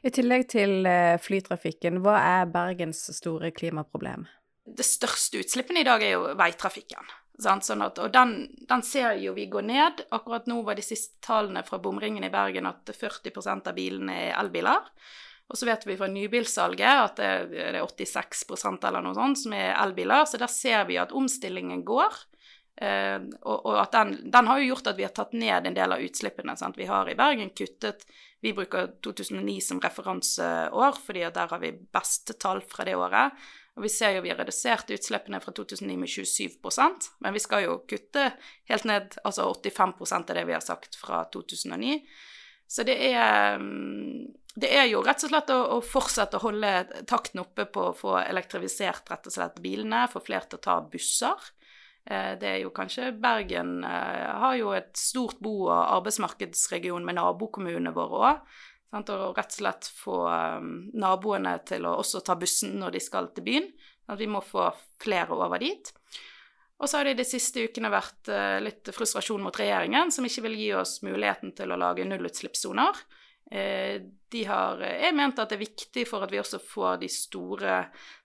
I 0.00 0.08
tillegg 0.08 0.48
til 0.48 0.88
flytrafikken, 1.20 2.00
hva 2.00 2.16
er 2.24 2.48
Bergens 2.48 3.12
store 3.12 3.52
klimaproblem? 3.52 4.24
Det 4.64 4.84
største 4.84 5.38
utslippene 5.44 5.80
i 5.84 5.86
dag 5.86 6.02
er 6.04 6.12
jo 6.16 6.34
veitrafikken. 6.40 7.04
Sånn 7.38 7.84
at, 7.84 8.00
og 8.02 8.10
den, 8.10 8.32
den, 8.66 8.82
ser 8.82 9.14
jo 9.22 9.32
vi 9.36 9.46
gå 9.46 9.62
ned. 9.62 10.02
Akkurat 10.10 10.48
nå 10.50 10.58
var 10.66 10.74
de 10.74 10.82
siste 10.82 11.20
tallene 11.22 11.62
fra 11.62 11.78
bomringen 11.78 12.26
i 12.26 12.32
Bergen 12.34 12.66
at 12.66 12.90
40% 12.90 13.70
av 13.70 13.76
bilene 13.76 14.16
er 14.24 14.32
elbiler. 14.40 14.88
Og 15.48 15.56
så 15.56 15.68
vet 15.68 15.86
vi 15.86 15.96
fra 15.96 16.08
nybilsalget 16.10 17.04
at 17.04 17.20
det, 17.20 17.28
det 17.52 17.68
er 17.70 17.84
86% 17.86 18.82
eller 18.84 19.04
noe 19.04 19.16
sånt 19.16 19.38
som 19.44 19.54
er 19.56 19.76
elbiler. 19.78 20.26
Så 20.26 20.40
der 20.40 20.50
ser 20.52 20.82
vi 20.90 20.98
at 21.00 21.14
omstillingen 21.14 21.86
går. 21.86 22.18
Eh, 22.78 23.16
og, 23.42 23.56
og, 23.56 23.76
at 23.80 23.94
den, 23.94 24.12
den, 24.30 24.50
har 24.50 24.60
jo 24.60 24.68
gjort 24.72 24.90
at 24.92 24.98
vi 24.98 25.06
har 25.06 25.14
tatt 25.14 25.32
ned 25.34 25.66
en 25.66 25.78
del 25.78 25.94
av 25.94 26.02
utslippene. 26.04 26.58
Sant? 26.58 26.78
Vi 26.78 26.90
har 26.90 27.08
i 27.10 27.16
Bergen 27.18 27.54
kuttet 27.56 28.04
Vi 28.42 28.52
bruker 28.54 28.92
2009 29.02 29.56
som 29.66 29.80
referanseår, 29.82 31.00
fordi 31.02 31.24
der 31.34 31.48
har 31.50 31.58
vi 31.58 31.72
beste 31.74 32.36
tall 32.38 32.60
fra 32.62 32.84
det 32.86 32.94
året. 32.94 33.34
Og 33.78 33.84
vi 33.86 33.92
ser 33.92 34.16
jo 34.16 34.24
vi 34.24 34.32
har 34.32 34.40
redusert 34.40 34.90
utslippene 34.90 35.38
fra 35.42 35.54
2009 35.54 35.98
med 36.00 36.10
27% 36.10 37.12
men 37.22 37.36
vi 37.36 37.42
skal 37.42 37.62
jo 37.62 37.76
kutte 37.88 38.32
helt 38.70 38.88
ned, 38.88 39.14
altså 39.22 39.46
85 39.52 39.94
av 40.18 40.26
det 40.34 40.44
vi 40.48 40.56
har 40.56 40.64
sagt 40.64 40.98
fra 40.98 41.22
2009. 41.32 42.00
Så 42.68 42.84
det 42.84 42.98
er, 43.08 43.56
mm, 43.56 44.26
det 44.60 44.72
er 44.76 44.90
jo 44.90 45.00
rett 45.06 45.22
og 45.24 45.30
slett 45.30 45.52
å, 45.54 45.60
å, 45.76 45.78
fortsette 45.80 46.36
å 46.36 46.42
holde 46.42 47.04
takten 47.08 47.40
oppe 47.40 47.64
på 47.64 47.86
å 47.88 47.94
få 47.96 48.18
elektrifisert 48.20 49.08
rett 49.08 49.30
og 49.30 49.34
slett 49.38 49.62
bilene, 49.64 50.04
få 50.12 50.20
flere 50.24 50.50
til 50.50 50.60
å 50.60 50.64
ta 50.66 50.76
busser. 50.82 51.48
Eh, 52.04 52.34
det 52.40 52.50
er 52.50 52.58
jo 52.64 52.74
kanskje 52.76 53.14
Bergen 53.20 53.78
eh, 53.88 54.28
har 54.42 54.58
jo 54.60 54.74
et 54.76 54.92
stort 55.00 55.40
bo- 55.40 55.70
og 55.70 55.78
arbeidsmarkedsregion 55.78 57.08
med 57.08 57.16
nabokommunene 57.16 57.94
våre 57.96 58.20
òg. 58.26 58.58
Sant? 58.88 59.10
Og 59.12 59.36
rett 59.36 59.52
og 59.52 59.58
slett 59.60 59.90
få 59.92 60.22
um, 60.28 60.72
naboene 60.96 61.58
til 61.68 61.86
å 61.88 61.98
også 62.00 62.22
ta 62.24 62.38
bussen 62.40 62.78
når 62.80 62.96
de 62.96 63.04
skal 63.04 63.30
til 63.36 63.46
byen. 63.48 63.70
At 64.08 64.20
vi 64.20 64.28
må 64.30 64.40
få 64.44 64.70
flere 65.02 65.36
over 65.36 65.60
dit. 65.60 65.92
Og 66.78 66.88
så 66.88 67.00
har 67.00 67.08
det 67.08 67.18
de 67.18 67.26
siste 67.26 67.66
ukene 67.68 67.90
vært 67.92 68.30
uh, 68.32 68.56
litt 68.64 68.88
frustrasjon 68.94 69.42
mot 69.44 69.56
regjeringen, 69.60 70.12
som 70.14 70.24
ikke 70.24 70.46
vil 70.46 70.56
gi 70.60 70.70
oss 70.78 70.98
muligheten 71.04 71.52
til 71.58 71.74
å 71.74 71.80
lage 71.80 72.06
nullutslippssoner. 72.08 73.02
Eh, 73.50 74.00
de 74.28 74.42
har 74.44 74.82
jeg 74.84 75.14
mente 75.16 75.40
at 75.40 75.48
det 75.48 75.56
er 75.56 75.62
viktig 75.62 76.02
for 76.04 76.20
at 76.20 76.32
vi 76.32 76.40
også 76.40 76.58
får 76.60 76.98
de 77.00 77.08
store, 77.08 77.76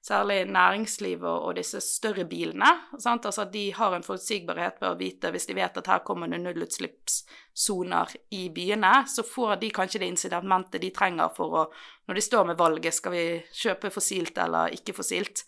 særlig 0.04 0.42
næringslivet 0.52 1.30
og 1.32 1.56
disse 1.56 1.80
større 1.80 2.26
bilene. 2.28 2.68
Sant? 3.00 3.24
Altså 3.26 3.46
at 3.46 3.54
de 3.54 3.70
har 3.72 3.96
en 3.96 4.04
forutsigbarhet 4.04 4.82
ved 4.82 4.90
å 4.90 4.98
vite, 5.00 5.32
hvis 5.32 5.48
de 5.48 5.56
vet 5.56 5.78
at 5.80 5.88
her 5.88 6.02
kommer 6.04 6.28
det 6.28 6.42
nullutslippssoner 6.44 8.18
i 8.36 8.50
byene, 8.52 8.92
så 9.08 9.24
får 9.24 9.56
de 9.62 9.70
kanskje 9.72 10.02
det 10.04 10.10
incitamentet 10.12 10.84
de 10.84 10.92
trenger 10.92 11.32
for 11.36 11.60
å 11.62 11.68
Når 12.04 12.16
de 12.16 12.22
står 12.22 12.46
med 12.46 12.58
valget, 12.60 12.94
skal 12.94 13.14
vi 13.14 13.28
kjøpe 13.56 13.88
fossilt 13.88 14.38
eller 14.44 14.74
ikke 14.76 14.92
fossilt, 14.92 15.46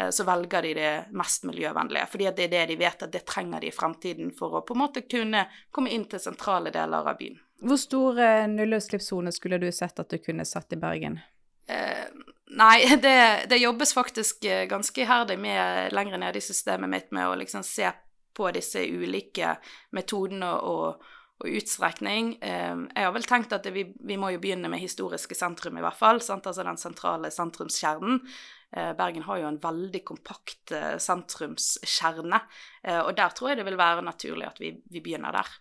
eh, 0.00 0.08
så 0.08 0.24
velger 0.24 0.62
de 0.62 0.70
det 0.78 0.92
mest 1.12 1.44
miljøvennlige. 1.44 2.06
Fordi 2.08 2.30
det 2.32 2.46
er 2.46 2.54
det 2.54 2.62
de 2.70 2.76
vet 2.80 3.02
at 3.04 3.12
det 3.12 3.26
trenger 3.28 3.60
de 3.60 3.68
i 3.68 3.76
fremtiden 3.76 4.32
for 4.32 4.56
å 4.56 4.64
på 4.64 4.72
en 4.72 4.86
måte 4.86 5.04
kunne 5.04 5.44
komme 5.70 5.92
inn 5.92 6.08
til 6.08 6.24
sentrale 6.24 6.72
deler 6.72 7.04
av 7.04 7.20
byen. 7.20 7.36
Hvor 7.58 7.76
stor 7.80 8.18
eh, 8.22 8.46
nullutslippssone 8.50 9.32
skulle 9.34 9.58
du 9.58 9.70
sett 9.72 9.98
at 9.98 10.10
du 10.10 10.18
kunne 10.22 10.46
satt 10.46 10.72
i 10.72 10.78
Bergen? 10.78 11.18
Eh, 11.66 12.06
nei, 12.54 12.96
det, 13.04 13.46
det, 13.50 13.58
jobbes 13.58 13.94
faktisk 13.94 14.44
eh, 14.44 14.66
ganske 14.70 15.02
iherdig 15.02 15.38
med 15.42 15.92
lenger 15.92 16.22
nede 16.22 16.38
i 16.38 16.44
systemet 16.44 16.90
mitt 16.90 17.10
med 17.10 17.28
å 17.28 17.38
liksom 17.38 17.66
se 17.66 17.90
på 18.38 18.50
disse 18.54 18.84
ulike 18.86 19.56
metodene 19.98 20.52
og, 20.62 21.02
og 21.42 21.56
utstrekning. 21.58 22.36
Eh, 22.38 22.84
jeg 22.94 23.08
har 23.08 23.16
vel 23.16 23.26
tenkt 23.26 23.56
at 23.56 23.66
det, 23.66 23.74
vi, 23.74 23.88
vi, 24.06 24.20
må 24.20 24.30
jo 24.34 24.42
begynne 24.42 24.70
med 24.70 24.84
historiske 24.84 25.34
sentrum, 25.34 25.80
i 25.80 25.84
hvert 25.84 25.98
fall. 25.98 26.22
Sant? 26.22 26.46
Altså 26.46 26.66
den 26.66 26.78
sentrale 26.78 27.32
sentrumskjernen. 27.34 28.22
Eh, 28.70 28.92
Bergen 28.94 29.24
har 29.26 29.40
jo 29.40 29.48
en 29.48 29.62
veldig 29.62 30.04
kompakt 30.06 30.72
eh, 30.76 30.96
sentrumskjerne, 31.00 32.42
eh, 32.84 33.00
og 33.00 33.14
der 33.16 33.32
tror 33.32 33.50
jeg 33.50 33.62
det 33.62 33.64
vil 33.66 33.80
være 33.80 34.04
naturlig 34.04 34.44
at 34.46 34.60
vi, 34.60 34.74
vi 34.92 35.02
begynner 35.04 35.32
der. 35.40 35.54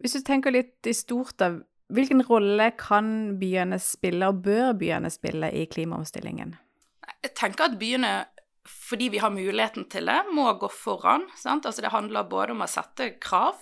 Hvis 0.00 0.16
du 0.16 0.24
tenker 0.24 0.54
litt 0.54 0.86
i 0.88 0.94
stort, 0.96 1.36
da. 1.40 1.52
Hvilken 1.90 2.22
rolle 2.22 2.70
kan 2.78 3.38
byene 3.40 3.80
spille, 3.82 4.30
og 4.30 4.44
bør 4.44 4.72
byene 4.78 5.10
spille, 5.10 5.50
i 5.50 5.66
klimaomstillingen? 5.66 6.54
Jeg 7.20 7.32
tenker 7.36 7.66
at 7.66 7.80
byene 7.80 8.12
fordi 8.70 9.08
vi 9.08 9.18
har 9.18 9.32
muligheten 9.34 9.86
til 9.90 10.06
det, 10.06 10.18
må 10.36 10.46
gå 10.60 10.68
foran. 10.70 11.24
Altså 11.44 11.82
det 11.82 11.92
handler 11.92 12.28
både 12.30 12.54
om 12.54 12.62
å 12.62 12.68
sette 12.70 13.14
krav, 13.22 13.58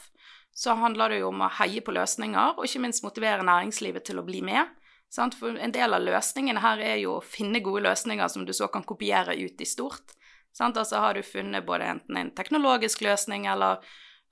så 0.52 0.74
handler 0.74 1.14
det 1.14 1.20
jo 1.22 1.30
om 1.30 1.44
å 1.46 1.52
heie 1.60 1.80
på 1.84 1.94
løsninger, 1.94 2.58
og 2.58 2.66
ikke 2.66 2.82
minst 2.82 3.04
motivere 3.06 3.46
næringslivet 3.46 4.04
til 4.08 4.18
å 4.20 4.26
bli 4.26 4.42
med. 4.44 4.74
Sant? 5.08 5.36
For 5.38 5.56
en 5.56 5.72
del 5.72 5.94
av 5.94 6.04
løsningene 6.04 6.60
her 6.60 6.82
er 6.84 6.98
jo 7.00 7.16
å 7.16 7.24
finne 7.24 7.62
gode 7.64 7.86
løsninger 7.86 8.28
som 8.28 8.44
du 8.44 8.52
så 8.52 8.68
kan 8.72 8.84
kopiere 8.84 9.38
ut 9.38 9.62
i 9.62 9.68
stort. 9.68 10.12
Sant? 10.52 10.76
Altså 10.76 11.00
har 11.00 11.16
du 11.16 11.22
funnet 11.24 11.66
både 11.66 11.92
enten 11.94 12.18
en 12.20 12.34
teknologisk 12.36 13.06
løsning 13.06 13.46
eller 13.48 13.80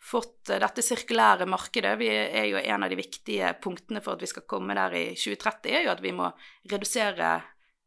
fått 0.07 0.51
eh, 0.51 0.61
dette 0.63 0.85
sirkulære 0.85 1.49
markedet. 1.51 1.97
Vi 2.01 2.11
er 2.13 2.49
jo 2.51 2.63
en 2.63 2.87
av 2.87 2.93
de 2.93 2.99
viktige 2.99 3.53
punktene 3.63 4.03
for 4.05 4.17
at 4.17 4.25
vi 4.25 4.31
skal 4.31 4.47
komme 4.49 4.77
der 4.79 4.95
i 4.95 5.07
2030, 5.15 5.71
er 5.73 5.87
jo 5.87 5.95
at 5.95 6.05
vi 6.05 6.15
må 6.17 6.31
redusere 6.71 7.37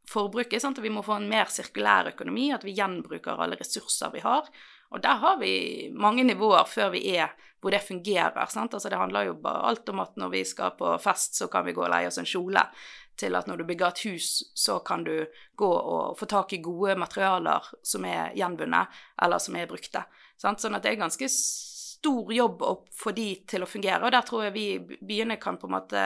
forbruket. 0.09 0.61
Sant? 0.61 0.81
Vi 0.81 0.91
må 0.93 1.03
få 1.05 1.19
en 1.19 1.29
mer 1.29 1.51
sirkulær 1.53 2.11
økonomi, 2.13 2.49
at 2.55 2.65
vi 2.65 2.75
gjenbruker 2.77 3.39
alle 3.39 3.59
ressurser 3.59 4.13
vi 4.13 4.23
har. 4.25 4.49
Og 4.89 5.03
der 5.03 5.21
har 5.21 5.37
vi 5.37 5.53
mange 5.93 6.25
nivåer 6.25 6.65
før 6.67 6.95
vi 6.95 7.03
er 7.13 7.35
hvor 7.59 7.73
det 7.75 7.83
fungerer. 7.83 8.39
Sant? 8.49 8.73
Altså 8.73 8.89
det 8.89 8.97
handler 8.99 9.27
jo 9.27 9.35
bare 9.43 9.67
alt 9.69 9.89
om 9.91 10.01
at 10.01 10.15
når 10.17 10.31
vi 10.33 10.43
skal 10.47 10.73
på 10.79 10.95
fest, 11.03 11.37
så 11.37 11.49
kan 11.51 11.67
vi 11.67 11.75
gå 11.77 11.83
og 11.83 11.91
leie 11.91 12.09
oss 12.09 12.19
en 12.21 12.29
kjole, 12.29 12.63
til 13.19 13.35
at 13.35 13.49
når 13.49 13.59
du 13.59 13.65
bygger 13.67 13.91
et 13.91 14.03
hus, 14.07 14.29
så 14.55 14.77
kan 14.79 15.03
du 15.03 15.13
gå 15.59 15.69
og 15.69 16.15
få 16.17 16.25
tak 16.31 16.53
i 16.55 16.61
gode 16.63 16.95
materialer 16.95 17.67
som 17.83 18.07
er 18.07 18.31
gjenvunnet, 18.39 18.87
eller 19.21 19.43
som 19.43 19.57
er 19.59 19.67
brukte. 19.69 20.05
Sant? 20.39 20.63
Sånn 20.63 20.77
at 20.77 20.85
det 20.85 20.93
er 20.93 21.03
ganske 21.03 21.27
stor 21.99 22.33
jobb 22.33 22.61
å 22.63 22.73
få 22.95 23.13
de 23.15 23.29
til 23.47 23.63
å 23.63 23.69
fungere, 23.69 24.05
og 24.05 24.13
der 24.15 24.27
tror 24.27 24.47
jeg 24.47 24.55
vi 24.55 24.97
byene 25.05 25.39
kan 25.41 25.59
på 25.59 25.67
en 25.67 25.75
måte 25.77 26.03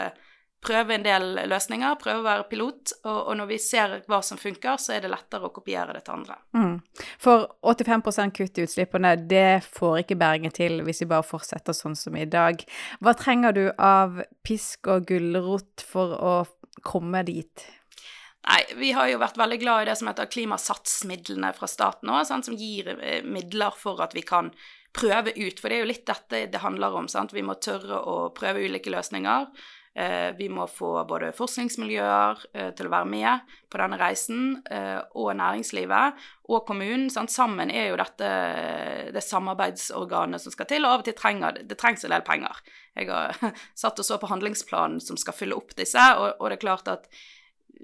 prøve 0.63 0.95
en 0.95 1.03
del 1.03 1.25
løsninger, 1.49 1.97
prøve 1.99 2.21
å 2.21 2.25
være 2.25 2.45
pilot, 2.47 2.93
og, 3.03 3.17
og, 3.17 3.33
når 3.39 3.49
vi 3.51 3.59
ser 3.59 3.95
hva 4.07 4.21
som 4.23 4.39
funker, 4.39 4.79
så 4.79 4.95
er 4.95 5.03
det 5.03 5.11
lettere 5.11 5.49
å 5.49 5.53
kopiere 5.53 5.95
det 5.95 6.05
til 6.05 6.15
andre. 6.15 6.37
Mm. 6.55 6.77
For 7.21 7.45
85 7.73 8.31
kutt 8.37 8.59
i 8.59 8.65
utslippene, 8.65 9.15
det 9.29 9.63
får 9.67 10.03
ikke 10.03 10.19
Bergen 10.19 10.55
til 10.55 10.79
hvis 10.87 11.03
vi 11.03 11.11
bare 11.11 11.27
fortsetter 11.27 11.75
sånn 11.75 11.97
som 11.99 12.15
i 12.15 12.27
dag. 12.29 12.63
Hva 13.03 13.15
trenger 13.19 13.55
du 13.57 13.63
av 13.75 14.23
pisk 14.47 14.91
og 14.91 15.07
gulrot 15.11 15.83
for 15.87 16.15
å 16.15 16.35
komme 16.83 17.25
dit? 17.27 17.67
Nei, 18.43 18.63
vi 18.75 18.91
har 18.91 19.07
jo 19.07 19.21
vært 19.21 19.39
veldig 19.39 19.59
glad 19.61 19.83
i 19.83 19.87
det 19.87 19.95
som 19.95 20.09
heter 20.09 20.31
klimasatsmidlene 20.31 21.53
fra 21.55 21.67
staten 21.71 22.11
òg, 22.11 22.25
som 22.27 22.57
gir 22.59 22.89
eh, 22.97 23.21
midler 23.23 23.75
for 23.79 24.03
at 24.03 24.15
vi 24.15 24.23
kan 24.27 24.51
prøve 24.93 25.33
ut. 25.35 25.59
For 25.59 25.69
det 25.69 25.77
er 25.77 25.85
jo 25.85 25.91
litt 25.93 26.05
dette 26.09 26.45
det 26.53 26.63
handler 26.63 26.99
om. 26.99 27.07
sant? 27.11 27.33
Vi 27.33 27.45
må 27.45 27.57
tørre 27.61 27.99
å 27.99 28.17
prøve 28.35 28.63
ulike 28.63 28.93
løsninger. 28.93 29.49
Eh, 29.95 30.31
vi 30.37 30.47
må 30.49 30.65
få 30.65 31.03
både 31.05 31.29
forskningsmiljøer 31.37 32.39
eh, 32.57 32.69
til 32.73 32.87
å 32.89 32.93
være 32.95 33.09
med 33.11 33.51
på 33.69 33.77
denne 33.77 33.99
reisen, 34.01 34.55
eh, 34.65 34.97
og 35.21 35.35
næringslivet 35.37 36.23
og 36.49 36.63
kommunen. 36.65 37.11
Sant? 37.13 37.29
Sammen 37.29 37.69
er 37.69 37.91
jo 37.91 37.99
dette 38.01 38.31
det 39.13 39.21
samarbeidsorganet 39.21 40.41
som 40.41 40.55
skal 40.55 40.69
til, 40.71 40.87
og 40.87 40.95
av 40.95 41.03
og 41.03 41.07
til 41.09 41.17
trenger 41.19 41.61
det 41.61 41.77
trengs 41.77 42.07
en 42.07 42.15
del 42.15 42.25
penger. 42.25 42.63
Jeg 42.97 43.11
har 43.11 43.37
satt 43.83 44.01
og 44.01 44.09
så 44.09 44.17
på 44.17 44.31
handlingsplanen 44.33 44.97
som 45.03 45.19
skal 45.21 45.37
fylle 45.37 45.61
opp 45.61 45.77
disse, 45.77 46.09
og, 46.17 46.39
og 46.39 46.49
det 46.49 46.57
er 46.57 46.65
klart 46.65 46.89
at 46.89 47.05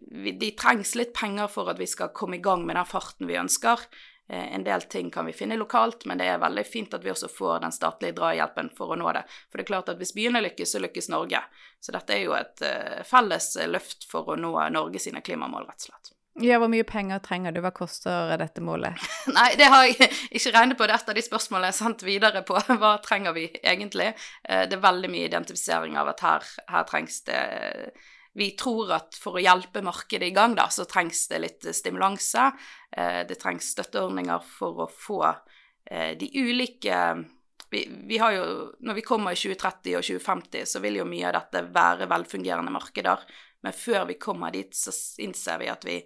vi, 0.09 0.33
de 0.33 0.49
trengs 0.57 0.95
litt 0.97 1.13
penger 1.13 1.49
for 1.51 1.69
at 1.69 1.77
vi 1.77 1.87
skal 1.89 2.09
komme 2.15 2.39
i 2.39 2.43
gang 2.43 2.65
med 2.65 2.79
den 2.79 2.89
farten 2.89 3.29
vi 3.29 3.37
ønsker. 3.37 3.85
Eh, 4.29 4.53
en 4.55 4.63
del 4.63 4.81
ting 4.81 5.11
kan 5.11 5.25
vi 5.25 5.33
finne 5.33 5.57
lokalt, 5.57 6.05
men 6.05 6.21
det 6.21 6.27
er 6.29 6.41
veldig 6.41 6.65
fint 6.67 6.93
at 6.93 7.03
vi 7.05 7.11
også 7.11 7.31
får 7.33 7.63
den 7.65 7.73
statlige 7.73 8.17
drahjelpen 8.19 8.69
for 8.77 8.93
å 8.93 8.99
nå 8.99 9.09
det. 9.17 9.25
For 9.49 9.57
det 9.57 9.65
er 9.65 9.71
klart 9.71 9.89
at 9.89 9.97
hvis 9.97 10.13
byene 10.13 10.43
lykkes, 10.45 10.75
så 10.75 10.83
lykkes 10.83 11.09
Norge. 11.09 11.41
Så 11.81 11.95
dette 11.95 12.13
er 12.13 12.23
jo 12.27 12.37
et 12.37 12.61
uh, 12.61 13.01
felles 13.07 13.55
løft 13.71 14.05
for 14.11 14.29
å 14.29 14.37
nå 14.37 14.53
Norge 14.75 15.01
sine 15.01 15.23
klimamål, 15.25 15.65
rett 15.69 15.87
og 15.87 15.91
slett. 15.91 16.13
Ja, 16.41 16.59
Hvor 16.59 16.69
mye 16.71 16.85
penger 16.87 17.19
trenger 17.19 17.51
du? 17.51 17.59
Hva 17.63 17.71
koster 17.75 18.37
dette 18.39 18.61
målet? 18.63 19.01
Nei, 19.37 19.49
det 19.59 19.67
har 19.71 19.87
jeg 19.87 20.11
ikke 20.37 20.53
regnet 20.55 20.77
på. 20.77 20.85
Det 20.87 20.95
er 20.95 21.01
et 21.01 21.11
av 21.11 21.17
de 21.17 21.25
spørsmålene 21.25 21.71
jeg 21.71 21.75
har 21.75 21.79
sendt 21.81 22.05
videre 22.07 22.43
på. 22.47 22.59
Hva 22.81 22.93
trenger 23.03 23.35
vi 23.35 23.49
egentlig? 23.59 24.13
Eh, 24.43 24.63
det 24.69 24.77
er 24.77 24.85
veldig 24.85 25.11
mye 25.11 25.27
identifisering 25.27 25.97
av 25.99 26.13
at 26.13 26.23
her, 26.25 26.47
her 26.71 26.87
trengs 26.89 27.23
det 27.27 27.41
vi 28.33 28.51
tror 28.51 28.93
at 28.93 29.17
for 29.17 29.37
å 29.37 29.43
hjelpe 29.43 29.81
markedet 29.85 30.29
i 30.29 30.35
gang, 30.35 30.55
da, 30.57 30.67
så 30.71 30.85
trengs 30.89 31.25
det 31.31 31.41
litt 31.41 31.67
stimulanse. 31.75 32.51
Eh, 32.91 33.21
det 33.29 33.39
trengs 33.41 33.71
støtteordninger 33.73 34.45
for 34.45 34.85
å 34.85 34.89
få 34.91 35.23
eh, 35.27 36.15
de 36.19 36.29
ulike 36.37 37.01
vi, 37.69 37.83
vi, 38.09 38.17
jo, 38.17 38.71
Når 38.81 38.97
vi 38.97 39.03
kommer 39.05 39.35
i 39.35 39.37
2030 39.37 39.97
og 39.99 40.05
2050, 40.05 40.65
så 40.65 40.81
vil 40.81 41.01
jo 41.01 41.09
mye 41.09 41.27
av 41.29 41.35
dette 41.37 41.67
være 41.73 42.07
velfungerende 42.09 42.73
markeder. 42.73 43.21
Men 43.61 43.75
før 43.75 44.07
vi 44.09 44.17
kommer 44.21 44.55
dit, 44.55 44.73
så 44.73 44.93
innser 45.21 45.61
vi 45.61 45.69
at 45.69 45.85
vi 45.85 45.99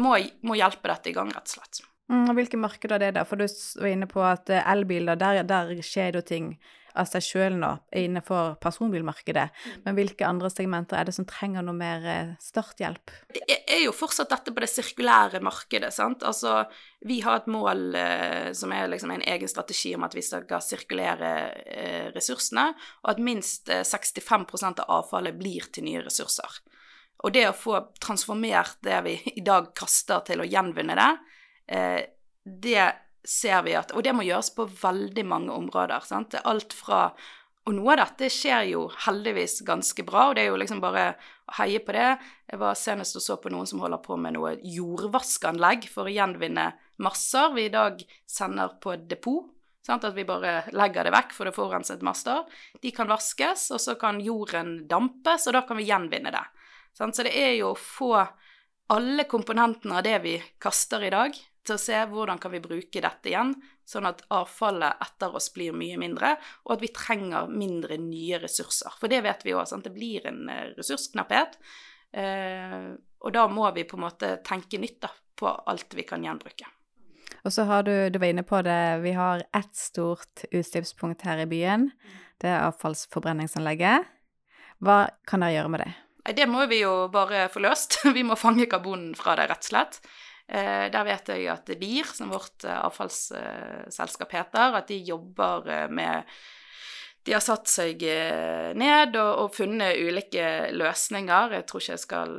må, 0.00 0.16
må 0.46 0.56
hjelpe 0.56 0.88
dette 0.88 1.12
i 1.12 1.16
gang, 1.16 1.28
rett 1.34 1.52
og 1.52 1.58
slett. 1.58 1.82
Mm, 2.12 2.30
hvilke 2.38 2.58
markeder 2.60 3.02
er 3.02 3.16
det? 3.16 3.26
For 3.28 3.40
du 3.40 3.46
var 3.80 3.90
inne 3.90 4.08
på 4.10 4.22
at 4.24 4.52
eh, 4.52 4.72
elbiler, 4.72 5.18
der, 5.20 5.42
der 5.48 5.74
skjer 5.84 6.14
det 6.14 6.22
jo 6.22 6.28
ting 6.30 6.50
av 6.98 7.08
seg 7.08 7.24
sjøl 7.24 7.56
nå 7.60 7.70
innenfor 7.96 8.56
personbilmarkedet. 8.62 9.46
Mm. 9.52 9.76
Men 9.84 9.96
hvilke 9.98 10.26
andre 10.26 10.50
segmenter 10.52 10.98
er 10.98 11.08
det 11.08 11.14
som 11.16 11.26
trenger 11.28 11.64
noe 11.64 11.76
mer 11.76 12.06
eh, 12.10 12.32
starthjelp? 12.42 13.12
Det 13.36 13.58
er 13.62 13.84
jo 13.84 13.94
fortsatt 13.96 14.32
dette 14.32 14.54
på 14.54 14.62
det 14.64 14.70
sirkulære 14.72 15.42
markedet. 15.44 15.92
sant? 15.94 16.24
Altså, 16.26 16.64
Vi 17.00 17.20
har 17.24 17.42
et 17.42 17.50
mål 17.52 17.94
eh, 17.94 18.50
som 18.56 18.72
er 18.72 18.88
liksom 18.90 19.12
en 19.14 19.22
egen 19.22 19.48
strategi 19.48 19.94
om 19.94 20.06
at 20.06 20.16
vi 20.16 20.24
skal 20.24 20.62
sirkulere 20.64 21.32
eh, 21.66 22.08
ressursene, 22.16 22.70
og 23.04 23.12
at 23.12 23.22
minst 23.22 23.70
eh, 23.70 23.84
65 23.84 24.46
av 24.80 24.84
avfallet 25.00 25.36
blir 25.38 25.68
til 25.72 25.86
nye 25.86 26.04
ressurser. 26.04 26.60
Og 27.24 27.32
det 27.32 27.46
å 27.48 27.56
få 27.56 27.78
transformert 28.02 28.78
det 28.84 28.98
vi 29.06 29.16
i 29.36 29.44
dag 29.44 29.72
kaster, 29.76 30.20
til 30.26 30.42
å 30.42 30.48
gjenvinne 30.48 30.96
det, 30.98 31.10
det 32.44 32.82
ser 33.26 33.62
vi 33.66 33.74
at 33.74 33.92
Og 33.96 34.04
det 34.06 34.14
må 34.14 34.24
gjøres 34.26 34.52
på 34.54 34.68
veldig 34.70 35.24
mange 35.26 35.54
områder. 35.54 36.04
Sant? 36.06 36.38
Alt 36.44 36.76
fra 36.76 37.10
Og 37.66 37.74
noe 37.74 37.96
av 37.96 38.04
dette 38.04 38.28
skjer 38.30 38.68
jo 38.70 38.84
heldigvis 39.08 39.58
ganske 39.66 40.04
bra, 40.06 40.28
og 40.28 40.36
det 40.38 40.44
er 40.44 40.52
jo 40.52 40.58
liksom 40.60 40.78
bare 40.78 41.16
å 41.50 41.56
heie 41.58 41.80
på 41.82 41.96
det. 41.96 42.12
Jeg 42.46 42.60
var 42.60 42.78
senest 42.78 43.18
og 43.18 43.24
så 43.24 43.36
på 43.42 43.50
noen 43.50 43.66
som 43.66 43.80
holder 43.82 43.98
på 44.04 44.14
med 44.22 44.36
noe 44.36 44.52
jordvaskanlegg 44.62 45.88
for 45.90 46.06
å 46.06 46.14
gjenvinne 46.14 46.68
masser 47.02 47.50
vi 47.56 47.64
i 47.66 47.72
dag 47.74 47.98
sender 48.30 48.78
på 48.78 48.94
depot. 49.10 49.50
Sant? 49.86 50.06
At 50.06 50.14
vi 50.14 50.26
bare 50.26 50.64
legger 50.74 51.06
det 51.06 51.14
vekk 51.14 51.34
for 51.34 51.46
det 51.46 51.56
forurenset 51.58 52.06
master. 52.06 52.46
De 52.82 52.90
kan 52.94 53.10
vaskes, 53.10 53.68
og 53.74 53.82
så 53.82 53.94
kan 53.98 54.22
jorden 54.22 54.80
dampes, 54.90 55.46
og 55.46 55.58
da 55.58 55.62
kan 55.66 55.78
vi 55.78 55.86
gjenvinne 55.90 56.34
det. 56.34 56.42
Sant? 56.96 57.18
Så 57.18 57.26
det 57.26 57.34
er 57.38 57.54
jo 57.58 57.72
å 57.74 57.78
få 57.78 58.12
alle 58.94 59.26
komponentene 59.30 59.98
av 59.98 60.06
det 60.06 60.18
vi 60.22 60.38
kaster 60.62 61.02
i 61.02 61.12
dag, 61.14 61.34
til 61.66 61.76
å 61.76 61.82
se 61.82 61.98
hvordan 62.10 62.40
kan 62.42 62.52
vi 62.54 62.62
bruke 62.64 63.02
dette 63.02 63.30
igjen, 63.30 63.52
sånn 63.86 64.08
at 64.08 64.22
avfallet 64.34 65.02
etter 65.02 65.34
oss 65.38 65.50
blir 65.54 65.76
mye 65.76 65.98
mindre, 66.00 66.34
og 66.66 66.76
at 66.76 66.84
vi 66.84 66.92
trenger 66.94 67.50
mindre 67.50 67.98
nye 68.02 68.40
ressurser. 68.42 68.94
For 69.00 69.12
det 69.12 69.22
vet 69.26 69.44
vi 69.46 69.54
òg, 69.56 69.68
det 69.82 69.94
blir 69.94 70.26
en 70.30 70.46
eh, 70.52 70.70
ressursknapphet. 70.78 71.58
Eh, 72.16 72.94
og 73.26 73.34
da 73.34 73.46
må 73.50 73.68
vi 73.76 73.86
på 73.88 73.98
en 73.98 74.06
måte 74.06 74.36
tenke 74.46 74.80
nytt 74.80 75.00
da, 75.04 75.12
på 75.36 75.50
alt 75.50 75.94
vi 75.98 76.06
kan 76.08 76.24
gjenbruke. 76.24 76.70
Og 77.46 77.52
så 77.54 77.66
har 77.68 77.84
du, 77.86 77.94
du 78.10 78.18
var 78.18 78.32
inne 78.32 78.42
på 78.46 78.58
det, 78.66 78.80
vi 79.04 79.12
har 79.14 79.44
ett 79.54 79.74
stort 79.78 80.46
utslippspunkt 80.50 81.22
her 81.26 81.44
i 81.44 81.50
byen. 81.50 81.90
Det 82.42 82.50
er 82.50 82.66
avfallsforbrenningsanlegget. 82.66 84.08
Hva 84.82 85.06
kan 85.28 85.44
dere 85.44 85.54
gjøre 85.54 85.72
med 85.72 85.84
det? 85.84 85.92
Det 86.36 86.46
må 86.50 86.64
vi 86.66 86.80
jo 86.82 87.06
bare 87.12 87.46
få 87.52 87.62
løst. 87.62 88.00
Vi 88.16 88.24
må 88.26 88.34
fange 88.38 88.66
karbonen 88.70 89.14
fra 89.14 89.36
det, 89.38 89.46
rett 89.52 89.62
og 89.62 89.70
slett. 89.70 90.00
Eh, 90.46 90.86
der 90.94 91.06
vet 91.06 91.32
jeg 91.32 91.48
at 91.50 91.72
BIR, 91.78 92.12
som 92.14 92.30
vårt 92.30 92.64
eh, 92.64 92.78
avfallsselskap 92.86 94.30
heter, 94.30 94.76
at 94.78 94.92
de 94.92 95.00
jobber 95.02 95.66
eh, 95.72 95.88
med 95.90 96.38
de 97.26 97.32
har 97.34 97.42
satt 97.42 97.66
seg 97.66 98.04
ned 98.78 99.16
og, 99.18 99.30
og, 99.42 99.48
funnet 99.50 99.98
ulike 99.98 100.68
løsninger. 100.70 101.56
Jeg 101.56 101.64
tror 101.66 101.82
ikke 101.82 101.96
jeg 101.96 102.02
skal 102.04 102.36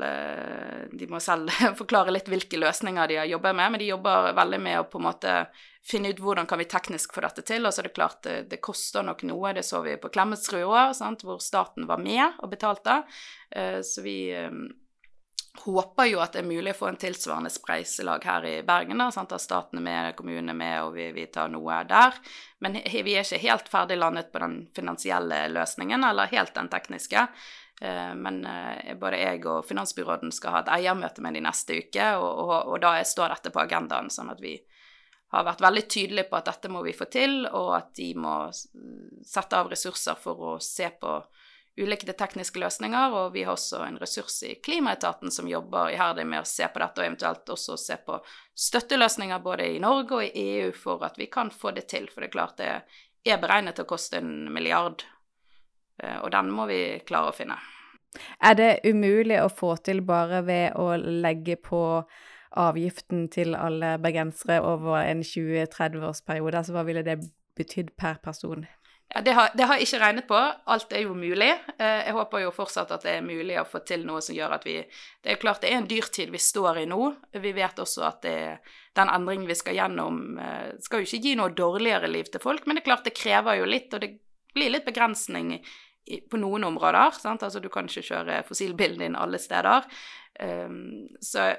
De 0.95 1.09
må 1.11 1.19
selv 1.19 1.51
forklare 1.81 2.13
litt 2.15 2.31
hvilke 2.31 2.55
løsninger 2.55 3.11
de 3.11 3.17
har 3.19 3.27
jobbet 3.27 3.57
med, 3.59 3.73
men 3.73 3.83
de 3.83 3.89
jobber 3.89 4.29
veldig 4.37 4.61
med 4.63 4.79
å 4.79 4.85
på 4.87 5.01
en 5.01 5.07
måte 5.09 5.35
finne 5.83 6.13
ut 6.15 6.23
hvordan 6.23 6.47
kan 6.47 6.63
vi 6.63 6.69
teknisk 6.71 7.11
få 7.11 7.25
dette 7.27 7.43
til. 7.51 7.67
Og 7.67 7.75
så 7.75 7.83
er 7.83 7.89
det 7.89 7.97
klart 7.99 8.23
det, 8.23 8.37
det 8.47 8.63
koster 8.63 9.03
nok 9.03 9.27
noe. 9.27 9.51
Det 9.59 9.67
så 9.67 9.83
vi 9.83 9.99
på 9.99 10.13
Klemetsrud 10.15 10.63
òg, 10.63 10.95
hvor 11.19 11.43
staten 11.43 11.91
var 11.91 11.99
med 11.99 12.39
og 12.39 12.55
betalte. 12.55 13.01
Så 13.51 14.07
vi 14.07 14.31
håper 15.65 16.09
jo 16.09 16.21
at 16.23 16.35
det 16.35 16.41
er 16.43 16.47
mulig 16.47 16.73
å 16.73 16.77
få 16.79 16.89
en 16.91 16.99
tilsvarende 16.99 17.51
spleiselag 17.53 18.25
her 18.27 18.45
i 18.47 18.55
Bergen. 18.67 19.01
da? 19.01 19.09
At 19.09 19.35
staten 19.41 19.79
er 19.79 19.85
med, 19.85 20.15
kommunen 20.17 20.53
er 20.53 20.57
med, 20.57 20.75
og 20.85 20.95
vi, 20.97 21.09
vi, 21.15 21.27
tar 21.33 21.51
noe 21.53 21.81
der. 21.89 22.17
Men 22.63 22.79
vi 22.83 23.15
er 23.15 23.23
ikke 23.25 23.43
helt 23.43 23.71
ferdig 23.71 23.99
landet 23.99 24.31
på 24.33 24.41
den 24.43 24.59
finansielle 24.75 25.45
løsningen, 25.53 26.03
eller 26.03 26.31
helt 26.33 26.55
den 26.55 26.69
tekniske. 26.73 27.27
Eh, 27.81 28.13
men 28.15 28.41
eh, 28.45 28.95
både 28.97 29.21
jeg 29.21 29.43
og 29.45 29.65
finansbyråden 29.67 30.33
skal 30.33 30.55
ha 30.55 30.63
et 30.63 30.73
eiermøte 30.79 31.21
med 31.25 31.37
de 31.37 31.43
neste 31.45 31.77
uke, 31.83 32.09
og, 32.17 32.31
og, 32.47 32.57
og 32.73 32.81
da 32.81 32.97
står 33.05 33.35
dette 33.35 33.53
på 33.53 33.63
agendaen. 33.65 34.09
sånn 34.13 34.33
at 34.33 34.41
vi 34.41 34.57
har 35.35 35.43
vært 35.43 35.61
veldig 35.61 35.85
tydelige 35.91 36.29
på 36.29 36.37
at 36.39 36.47
dette 36.47 36.71
må 36.71 36.81
vi 36.85 36.95
få 36.95 37.09
til, 37.11 37.41
og 37.51 37.73
at 37.77 37.91
de 37.99 38.13
må 38.15 38.37
sette 38.53 39.59
av 39.59 39.69
ressurser 39.71 40.15
for 40.19 40.53
å 40.53 40.57
se 40.63 40.87
på 41.01 41.19
ulike 41.77 42.13
tekniske 42.13 42.60
løsninger, 42.60 43.13
og 43.13 43.34
vi 43.34 43.43
har 43.46 43.53
også 43.53 43.84
en 43.86 44.00
ressurs 44.01 44.39
i 44.43 44.55
Klimaetaten 44.63 45.31
som 45.31 45.50
jobber 45.50 45.91
iherdig 45.93 46.25
med 46.27 46.41
å 46.41 46.48
se 46.50 46.67
på 46.74 46.81
dette, 46.81 47.01
og 47.01 47.05
eventuelt 47.05 47.53
også 47.53 47.77
se 47.81 48.00
på 48.05 48.17
støtteløsninger 48.67 49.43
både 49.46 49.69
i 49.75 49.81
Norge 49.84 50.17
og 50.17 50.25
i 50.25 50.46
EU 50.57 50.72
for 50.75 51.05
at 51.05 51.19
vi 51.19 51.29
kan 51.31 51.51
få 51.53 51.75
det 51.77 51.88
til. 51.91 52.10
For 52.10 52.24
det 52.24 52.31
er 52.31 52.36
klart 52.38 52.57
det 52.62 52.72
er 53.27 53.41
beregnet 53.41 53.77
til 53.77 53.86
å 53.86 53.91
koste 53.91 54.22
en 54.22 54.48
milliard, 54.53 55.05
eh, 56.03 56.17
og 56.22 56.31
den 56.34 56.51
må 56.53 56.67
vi 56.69 56.81
klare 57.05 57.34
å 57.34 57.38
finne. 57.38 57.60
Er 58.41 58.55
det 58.57 58.72
umulig 58.88 59.38
å 59.43 59.51
få 59.51 59.75
til 59.84 60.01
bare 60.05 60.41
ved 60.48 60.77
å 60.79 60.96
legge 60.98 61.57
på 61.62 61.81
avgiften 62.57 63.27
til 63.29 63.53
alle 63.53 63.98
bergensere 64.01 64.62
over 64.65 65.03
en 65.03 65.22
20-30-årsperiode? 65.22 66.57
Altså 66.57 66.74
hva 66.74 66.86
ville 66.88 67.05
det 67.05 67.19
betydd 67.57 67.93
per 68.00 68.22
person? 68.24 68.65
Ja, 69.07 69.21
det 69.21 69.31
har, 69.31 69.49
det 69.55 69.63
har, 69.63 69.77
jeg 69.79 69.87
ikke 69.87 69.99
regnet 70.01 70.27
på. 70.27 70.39
Alt 70.67 70.91
er 70.91 71.05
jo 71.05 71.13
mulig. 71.15 71.49
Eh, 71.79 72.01
jeg 72.09 72.15
håper 72.17 72.43
jo 72.43 72.51
fortsatt 72.55 72.91
at 72.91 73.05
det 73.07 73.13
er 73.15 73.23
mulig 73.23 73.55
å 73.61 73.67
få 73.67 73.79
til 73.87 74.03
noe 74.07 74.19
som 74.23 74.35
gjør 74.35 74.57
at 74.57 74.67
vi 74.67 74.81
Det 75.23 75.31
er 75.31 75.39
klart 75.39 75.63
det 75.63 75.71
er 75.71 75.79
en 75.79 75.87
dyrtid 75.87 76.33
vi 76.33 76.41
står 76.41 76.81
i 76.83 76.85
nå. 76.91 76.99
Vi 77.31 77.53
vet 77.55 77.79
også 77.79 78.03
at 78.09 78.21
det, 78.27 78.59
den 78.99 79.11
endringen 79.13 79.47
vi 79.47 79.55
skal 79.55 79.79
gjennom, 79.79 80.39
eh, 80.43 80.75
skal 80.83 81.01
jo 81.01 81.07
ikke 81.07 81.23
gi 81.23 81.35
noe 81.39 81.55
dårligere 81.55 82.11
liv 82.11 82.27
til 82.31 82.43
folk, 82.43 82.67
men 82.67 82.75
det 82.75 82.83
er 82.83 82.89
klart 82.89 83.07
det 83.07 83.15
krever 83.15 83.61
jo 83.61 83.69
litt, 83.71 83.93
og 83.93 84.03
det 84.03 84.11
blir 84.53 84.73
litt 84.75 84.85
begrensning 84.85 85.55
på 86.29 86.39
noen 86.39 86.67
områder. 86.67 87.15
Sant? 87.15 87.43
Altså 87.43 87.63
du 87.63 87.69
kan 87.71 87.87
ikke 87.87 88.05
kjøre 88.11 88.43
fossilbilen 88.47 89.03
din 89.03 89.17
alle 89.19 89.39
steder. 89.39 89.87
Um, 90.39 91.07
så 91.23 91.49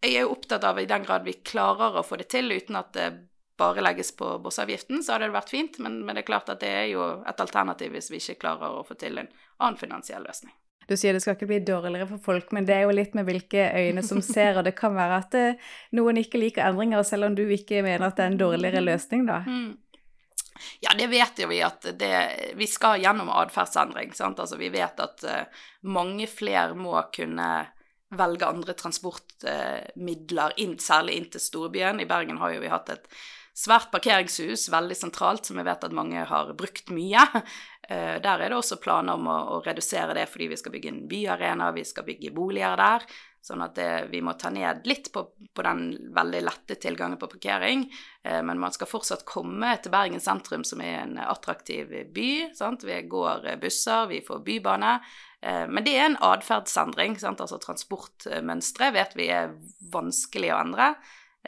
jeg 0.00 0.14
er 0.14 0.24
jo 0.24 0.32
opptatt 0.32 0.64
av 0.64 0.78
i 0.80 0.88
den 0.88 1.04
grad 1.04 1.26
vi 1.26 1.40
klarer 1.44 1.98
å 1.98 2.04
få 2.06 2.16
det 2.20 2.30
til 2.32 2.52
uten 2.52 2.78
at 2.80 2.92
det 2.96 3.08
bare 3.60 3.84
legges 3.84 4.14
på 4.16 4.32
bossavgiften, 4.44 5.04
så 5.04 5.14
hadde 5.14 5.28
det 5.28 5.36
vært 5.36 5.52
fint, 5.52 5.78
men, 5.84 6.00
men, 6.04 6.16
det 6.16 6.24
er 6.24 6.30
klart 6.32 6.50
at 6.52 6.62
det 6.64 6.72
er 6.82 6.88
jo 6.94 7.04
et 7.28 7.44
alternativ 7.44 7.92
hvis 7.94 8.10
vi 8.12 8.22
ikke 8.22 8.40
klarer 8.46 8.80
å 8.80 8.86
få 8.86 8.96
til 9.00 9.20
en 9.20 9.30
annen 9.60 9.78
finansiell 9.80 10.24
løsning. 10.26 10.54
Du 10.90 10.96
sier 10.98 11.14
det 11.14 11.20
skal 11.22 11.36
ikke 11.36 11.46
bli 11.46 11.60
dårligere 11.62 12.08
for 12.10 12.22
folk, 12.24 12.48
men 12.56 12.66
det 12.66 12.74
er 12.74 12.88
jo 12.88 12.96
litt 12.96 13.12
med 13.14 13.28
hvilke 13.28 13.68
øyne 13.78 14.02
som 14.02 14.18
ser, 14.26 14.58
og 14.58 14.66
det 14.66 14.74
kan 14.78 14.96
være 14.96 15.20
at 15.22 15.30
det, 15.36 15.44
eh, 15.52 15.68
noen 15.94 16.18
ikke 16.18 16.40
liker 16.40 16.66
endringer, 16.66 17.04
selv 17.06 17.28
om 17.28 17.36
du 17.38 17.44
ikke 17.46 17.84
mener 17.86 18.08
at 18.08 18.18
det 18.18 18.24
er 18.24 18.32
en 18.32 18.40
dårligere 18.40 18.82
løsning, 18.82 19.22
da. 19.28 19.44
Mm. 19.46 19.78
Ja, 20.82 20.94
det 20.98 21.06
vet 21.12 21.38
jo 21.40 21.48
vi 21.48 21.60
at 21.64 21.86
det, 21.96 22.14
vi 22.58 22.66
skal 22.68 23.00
gjennom 23.00 23.30
atferdsendring. 23.32 24.12
Altså, 24.18 24.58
vi 24.60 24.68
vet 24.74 24.98
at 25.00 25.24
uh, 25.24 25.62
mange 25.88 26.26
flere 26.28 26.74
må 26.76 26.98
kunne 27.14 27.50
velge 28.10 28.46
andre 28.46 28.74
transportmidler, 28.74 30.56
inn, 30.60 30.74
særlig 30.82 31.16
inn 31.16 31.28
til 31.30 31.42
storbyen. 31.44 32.02
I 32.02 32.08
Bergen 32.10 32.40
har 32.42 32.54
jo 32.54 32.62
vi 32.64 32.72
hatt 32.72 32.90
et 32.92 33.06
svært 33.56 33.90
parkeringshus 33.92 34.68
veldig 34.72 34.96
sentralt, 34.96 35.48
som 35.48 35.58
jeg 35.60 35.68
vet 35.68 35.86
at 35.86 35.96
mange 35.96 36.24
har 36.30 36.54
brukt 36.58 36.92
mye. 36.94 37.26
Eh, 37.90 38.20
der 38.22 38.38
er 38.44 38.52
det 38.52 38.54
også 38.54 38.76
planer 38.78 39.18
om 39.18 39.24
å, 39.26 39.38
å 39.56 39.60
redusere 39.64 40.14
det 40.14 40.28
fordi 40.30 40.46
vi 40.52 40.58
skal 40.60 40.70
bygge 40.70 40.92
en 40.92 41.00
byarena, 41.10 41.72
vi 41.74 41.82
skal 41.88 42.06
bygge 42.06 42.30
boliger 42.36 42.78
der. 42.78 43.06
Sånn 43.40 43.64
at 43.64 43.72
det, 43.78 43.88
vi 44.12 44.20
må 44.20 44.34
ta 44.36 44.50
ned 44.52 44.84
litt 44.84 45.08
på, 45.14 45.22
på, 45.32 45.62
den 45.64 46.12
veldig 46.12 46.42
lette 46.44 46.76
tilgangen 46.76 47.18
på 47.18 47.30
parkering. 47.32 47.86
Eh, 48.22 48.42
men 48.44 48.60
man 48.60 48.74
skal 48.76 48.90
fortsatt 48.90 49.24
komme 49.28 49.72
til 49.80 49.94
Bergen 49.94 50.20
sentrum, 50.22 50.62
som 50.66 50.82
er 50.84 51.00
en 51.00 51.16
attraktiv 51.24 51.94
by. 52.14 52.30
Sant? 52.56 52.84
Vi 52.84 53.00
går 53.08 53.48
busser, 53.62 54.06
vi 54.12 54.20
får 54.26 54.44
bybane. 54.44 54.98
Eh, 55.40 55.64
men 55.72 55.86
det 55.86 55.96
er 55.96 56.10
en 56.10 56.20
atferdsendring. 56.30 57.16
Altså 57.24 57.58
transportmønstre 57.64 58.92
vet 58.96 59.16
vi 59.16 59.30
er 59.32 59.56
vanskelig 59.92 60.52
å 60.52 60.60
endre. 60.60 60.92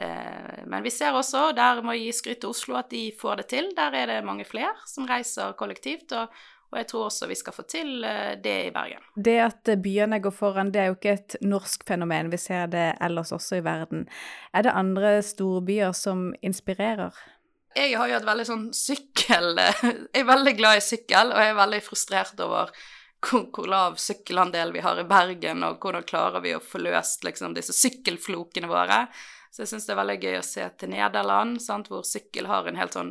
Eh, 0.00 0.62
men 0.66 0.82
vi 0.82 0.90
ser 0.90 1.12
også, 1.16 1.50
der 1.56 1.82
må 1.84 1.96
jeg 1.96 2.08
gi 2.08 2.16
skryt 2.20 2.42
til 2.44 2.54
Oslo, 2.54 2.78
at 2.80 2.90
de 2.92 3.10
får 3.18 3.42
det 3.42 3.46
til. 3.52 3.70
Der 3.76 3.94
er 3.96 4.08
det 4.08 4.24
mange 4.24 4.46
flere 4.48 4.74
som 4.88 5.08
reiser 5.08 5.56
kollektivt. 5.58 6.12
og, 6.12 6.32
og 6.72 6.78
jeg 6.80 6.88
tror 6.88 7.04
også 7.10 7.28
vi 7.28 7.36
skal 7.36 7.52
få 7.52 7.66
til 7.68 8.04
eh, 8.08 8.32
det 8.40 8.56
i 8.68 8.72
Bergen. 8.72 9.04
Det 9.16 9.36
at 9.44 9.74
byene 9.84 10.22
går 10.24 10.32
foran, 10.32 10.72
det 10.72 10.80
er 10.80 10.88
jo 10.88 10.96
ikke 10.96 11.18
et 11.18 11.36
norsk 11.44 11.84
fenomen. 11.88 12.32
Vi 12.32 12.40
ser 12.40 12.72
det 12.72 12.86
ellers 13.00 13.34
også 13.36 13.60
i 13.60 13.64
verden. 13.66 14.06
Er 14.54 14.64
det 14.64 14.72
andre 14.72 15.18
storbyer 15.22 15.92
som 15.92 16.30
inspirerer? 16.40 17.12
Jeg 17.76 17.96
har 17.96 18.08
jo 18.08 18.16
et 18.18 18.26
veldig 18.28 18.44
sånn 18.44 18.64
sykkel 18.76 19.54
Jeg 19.56 20.20
er 20.20 20.26
veldig 20.28 20.52
glad 20.58 20.80
i 20.80 20.84
sykkel, 20.84 21.32
og 21.32 21.40
jeg 21.40 21.52
er 21.52 21.60
veldig 21.60 21.80
frustrert 21.84 22.40
over 22.44 22.72
hvor, 23.22 23.46
hvor 23.54 23.68
lav 23.70 24.00
sykkelandel 24.02 24.72
vi 24.74 24.82
har 24.84 24.98
i 24.98 25.06
Bergen, 25.08 25.62
og 25.66 25.78
hvordan 25.80 26.08
klarer 26.08 26.42
vi 26.44 26.56
å 26.56 26.64
få 26.64 26.80
løst 26.82 27.24
liksom, 27.24 27.54
disse 27.56 27.76
sykkelflokene 27.76 28.68
våre. 28.70 29.04
Så 29.52 29.62
jeg 29.62 29.68
syns 29.68 29.84
det 29.84 29.92
er 29.92 30.00
veldig 30.00 30.20
gøy 30.22 30.36
å 30.38 30.46
se 30.48 30.66
til 30.80 30.92
Nederland, 30.94 31.58
sant, 31.60 31.90
hvor 31.92 32.06
sykkel 32.08 32.48
har 32.48 32.68
en 32.68 32.78
helt 32.78 32.94
sånn 32.96 33.10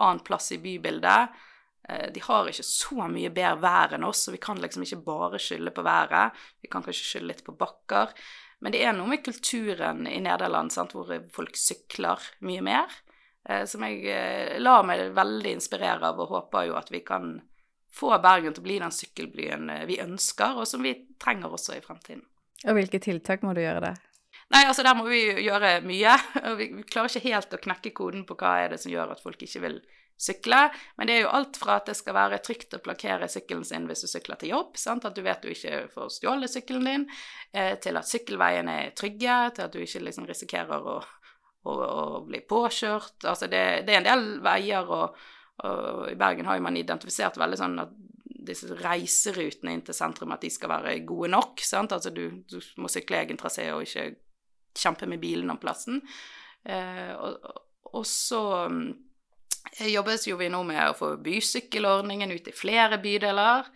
annen 0.00 0.22
plass 0.22 0.52
i 0.54 0.60
bybildet. 0.62 1.40
Eh, 1.88 2.12
de 2.14 2.22
har 2.22 2.46
ikke 2.46 2.66
så 2.66 3.08
mye 3.10 3.32
bedre 3.34 3.58
vær 3.64 3.96
enn 3.96 4.06
oss, 4.06 4.22
så 4.24 4.34
vi 4.34 4.38
kan 4.42 4.60
liksom 4.62 4.84
ikke 4.86 5.00
bare 5.02 5.40
skylde 5.42 5.72
på 5.74 5.82
været. 5.82 6.38
Vi 6.62 6.70
kan 6.70 6.84
kanskje 6.86 7.08
skylde 7.08 7.32
litt 7.32 7.42
på 7.46 7.56
bakker. 7.58 8.14
Men 8.62 8.74
det 8.74 8.84
er 8.84 8.94
noe 8.94 9.10
med 9.10 9.24
kulturen 9.24 10.04
i 10.06 10.20
Nederland 10.22 10.70
sant, 10.70 10.94
hvor 10.94 11.10
folk 11.34 11.58
sykler 11.58 12.22
mye 12.46 12.62
mer, 12.62 12.94
eh, 13.48 13.64
som 13.66 13.82
jeg 13.82 14.04
eh, 14.14 14.58
lar 14.62 14.86
meg 14.86 15.08
veldig 15.16 15.56
inspirere 15.56 16.12
av, 16.12 16.22
og 16.22 16.36
håper 16.36 16.68
jo 16.68 16.76
at 16.78 16.92
vi 16.94 17.02
kan 17.02 17.32
få 17.90 18.12
Bergen 18.22 18.54
til 18.54 18.62
å 18.62 18.68
bli 18.68 18.78
den 18.78 18.94
sykkelbyen 18.94 19.72
vi 19.90 19.98
ønsker, 19.98 20.54
og 20.54 20.70
som 20.70 20.86
vi 20.86 20.94
trenger 21.18 21.50
også 21.50 21.74
i 21.74 21.82
fremtiden. 21.82 22.22
Og 22.68 22.76
hvilke 22.76 23.00
tiltak 23.02 23.42
må 23.42 23.56
du 23.56 23.64
gjøre 23.64 23.82
der? 23.88 23.98
Nei, 24.50 24.64
altså 24.66 24.82
der 24.82 24.96
må 24.98 25.06
vi 25.06 25.22
gjøre 25.44 25.78
mye. 25.86 26.16
Vi 26.58 26.68
klarer 26.90 27.10
ikke 27.10 27.28
helt 27.28 27.54
å 27.54 27.62
knekke 27.62 27.92
koden 27.94 28.24
på 28.26 28.34
hva 28.38 28.56
er 28.64 28.72
det 28.72 28.80
som 28.82 28.90
gjør 28.90 29.14
at 29.14 29.22
folk 29.22 29.42
ikke 29.46 29.62
vil 29.62 29.76
sykle. 30.20 30.64
Men 30.98 31.08
det 31.08 31.14
er 31.14 31.22
jo 31.24 31.32
alt 31.38 31.58
fra 31.60 31.78
at 31.78 31.88
det 31.88 31.96
skal 31.96 32.16
være 32.16 32.40
trygt 32.44 32.74
å 32.76 32.82
plakkere 32.82 33.28
sykkelen 33.30 33.64
sin 33.64 33.86
hvis 33.88 34.04
du 34.04 34.10
sykler 34.10 34.40
til 34.40 34.52
jobb, 34.52 34.76
sant? 34.80 35.06
at 35.06 35.16
du 35.16 35.22
vet 35.24 35.42
du 35.42 35.52
ikke 35.52 35.84
får 35.94 36.10
stjålet 36.18 36.52
sykkelen 36.52 36.88
din, 36.90 37.06
eh, 37.54 37.76
til 37.80 37.96
at 37.96 38.08
sykkelveiene 38.10 38.76
er 38.84 38.94
trygge, 38.98 39.38
til 39.56 39.66
at 39.66 39.74
du 39.74 39.80
ikke 39.84 40.02
liksom 40.04 40.26
risikerer 40.28 40.88
å, 40.92 40.98
å, 41.00 41.72
å 41.72 42.04
bli 42.26 42.42
påkjørt. 42.50 43.22
Altså 43.24 43.48
det, 43.48 43.64
det, 43.86 43.94
er 43.94 44.02
en 44.02 44.08
del 44.10 44.26
veier, 44.44 44.90
og, 44.90 45.20
og 45.64 46.08
i 46.10 46.18
Bergen 46.18 46.50
har 46.50 46.60
man 46.64 46.78
identifisert 46.80 47.38
veldig 47.40 47.60
sånn 47.60 47.84
at 47.86 47.94
disse 48.50 48.72
reiserutene 48.80 49.76
inn 49.76 49.84
til 49.84 49.94
sentrum 49.94 50.32
at 50.34 50.42
de 50.42 50.50
skal 50.52 50.72
være 50.72 50.98
gode 51.06 51.30
nok. 51.32 51.62
Sant? 51.64 51.94
Altså 51.94 52.12
du, 52.12 52.42
du 52.50 52.58
må 52.80 52.90
sykle 52.92 53.22
egen 53.22 53.40
trasé 53.40 53.68
og 53.72 53.86
ikke 53.86 54.10
kjempe 54.76 55.08
med 55.10 55.20
bilen 55.22 55.50
om 55.52 55.60
plassen. 55.60 56.00
Eh, 56.64 57.12
og, 57.14 57.46
og, 57.92 58.04
så 58.06 58.42
eh, 58.66 59.88
jobbes 59.92 60.28
jo 60.28 60.36
vi 60.40 60.50
nå 60.52 60.62
med 60.68 60.82
å 60.88 60.98
få 60.98 61.14
bysykkelordningen 61.24 62.32
ut 62.32 62.50
i 62.50 62.56
flere 62.56 63.00
bydeler. 63.02 63.70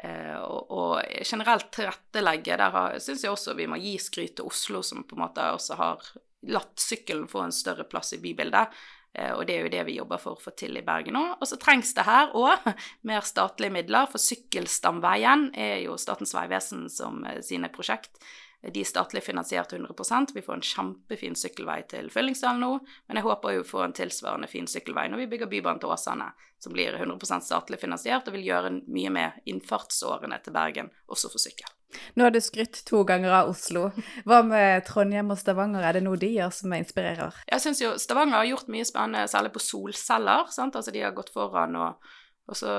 Eh, 0.00 0.36
og, 0.40 0.70
og, 0.70 0.94
generelt 1.24 1.70
tilrettelegge. 1.76 2.56
Der 2.60 2.98
syns 3.02 3.26
jeg 3.26 3.34
også 3.34 3.56
vi 3.58 3.68
må 3.70 3.80
gi 3.82 3.96
skryt 4.00 4.38
til 4.38 4.48
Oslo, 4.48 4.84
som 4.86 5.04
på 5.04 5.18
en 5.18 5.26
måte 5.26 5.52
også 5.56 5.78
har 5.80 6.10
latt 6.48 6.80
sykkelen 6.80 7.28
få 7.28 7.44
en 7.44 7.54
større 7.54 7.84
plass 7.88 8.14
i 8.16 8.20
bybildet. 8.22 8.80
Eh, 9.12 9.32
og 9.34 9.42
det 9.46 9.56
er 9.56 9.64
jo 9.64 9.72
det 9.72 9.82
vi 9.88 9.96
jobber 9.98 10.20
for 10.22 10.38
å 10.38 10.42
få 10.42 10.52
til 10.58 10.78
i 10.78 10.84
Bergen 10.86 11.16
nå. 11.18 11.24
Og 11.38 11.48
så 11.48 11.58
trengs 11.60 11.92
det 11.96 12.06
her 12.06 12.32
òg 12.38 12.70
mer 13.08 13.26
statlige 13.26 13.74
midler, 13.74 14.08
for 14.10 14.22
Sykkelstamveien 14.22 15.50
er 15.58 15.80
jo 15.84 15.98
Statens 16.00 16.34
vegvesen 16.36 16.86
som 16.92 17.24
eh, 17.26 17.42
sine 17.44 17.72
prosjekt 17.72 18.22
de 18.60 18.82
er 18.82 18.88
statlig 18.88 19.22
finansiert 19.24 19.72
100% 19.72 20.34
Vi 20.34 20.42
får 20.44 20.58
en 20.58 20.64
kjempefin 20.64 21.36
sykkelvei 21.38 21.80
til 21.88 22.10
Fyllingsdalen 22.12 22.60
nå, 22.60 22.70
men 23.08 23.20
jeg 23.20 23.26
håper 23.26 23.56
jo 23.56 23.64
å 23.64 23.68
få 23.70 23.82
en 23.86 23.96
tilsvarende 23.96 24.50
fin 24.52 24.68
sykkelvei 24.68 25.08
når 25.08 25.22
vi 25.22 25.28
bygger 25.32 25.50
Bybanen 25.50 25.80
til 25.80 25.92
Åsane, 25.94 26.30
som 26.60 26.76
blir 26.76 26.98
100% 26.98 27.46
statlig 27.46 27.80
finansiert 27.80 28.28
og 28.28 28.36
vil 28.36 28.48
gjøre 28.50 28.74
mye 28.92 29.12
med 29.16 29.50
innfartsårene 29.50 30.40
til 30.44 30.56
Bergen, 30.56 30.90
også 31.08 31.32
for 31.32 31.42
sykkel. 31.42 31.72
Nå 32.14 32.22
har 32.26 32.30
du 32.30 32.38
skrytt 32.38 32.84
to 32.86 33.00
ganger 33.08 33.32
av 33.34 33.48
Oslo. 33.50 33.88
Hva 34.28 34.44
med 34.46 34.84
Trondheim 34.86 35.32
og 35.32 35.40
Stavanger, 35.40 35.82
er 35.82 35.98
det 35.98 36.04
noe 36.06 36.20
de 36.20 36.28
gjør 36.36 36.52
som 36.54 36.76
inspirerer? 36.76 37.40
Jeg 37.50 37.64
syns 37.64 37.82
jo 37.82 37.96
Stavanger 37.98 38.38
har 38.38 38.50
gjort 38.52 38.70
mye 38.70 38.86
spennende, 38.86 39.26
særlig 39.30 39.50
på 39.56 39.64
solceller. 39.64 40.46
Sant? 40.54 40.78
Altså 40.78 40.94
de 40.94 41.02
har 41.02 41.16
gått 41.16 41.32
foran 41.34 41.80
og 41.80 42.10
og 42.50 42.56
så 42.58 42.72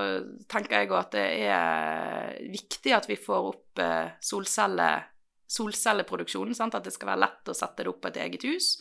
tenker 0.51 0.81
jeg 0.81 0.89
òg 0.89 0.97
at 0.97 1.13
det 1.15 1.27
er 1.47 2.33
viktig 2.51 2.91
at 2.91 3.05
vi 3.07 3.15
får 3.15 3.45
opp 3.53 3.79
eh, 3.79 4.09
solceller 4.19 5.05
solcelleproduksjonen. 5.51 6.55
Sant? 6.57 6.77
At 6.77 6.87
det 6.87 6.95
skal 6.95 7.13
være 7.13 7.25
lett 7.25 7.51
å 7.51 7.57
sette 7.57 7.83
det 7.83 7.91
opp 7.91 8.01
på 8.03 8.11
et 8.11 8.21
eget 8.23 8.47
hus. 8.47 8.73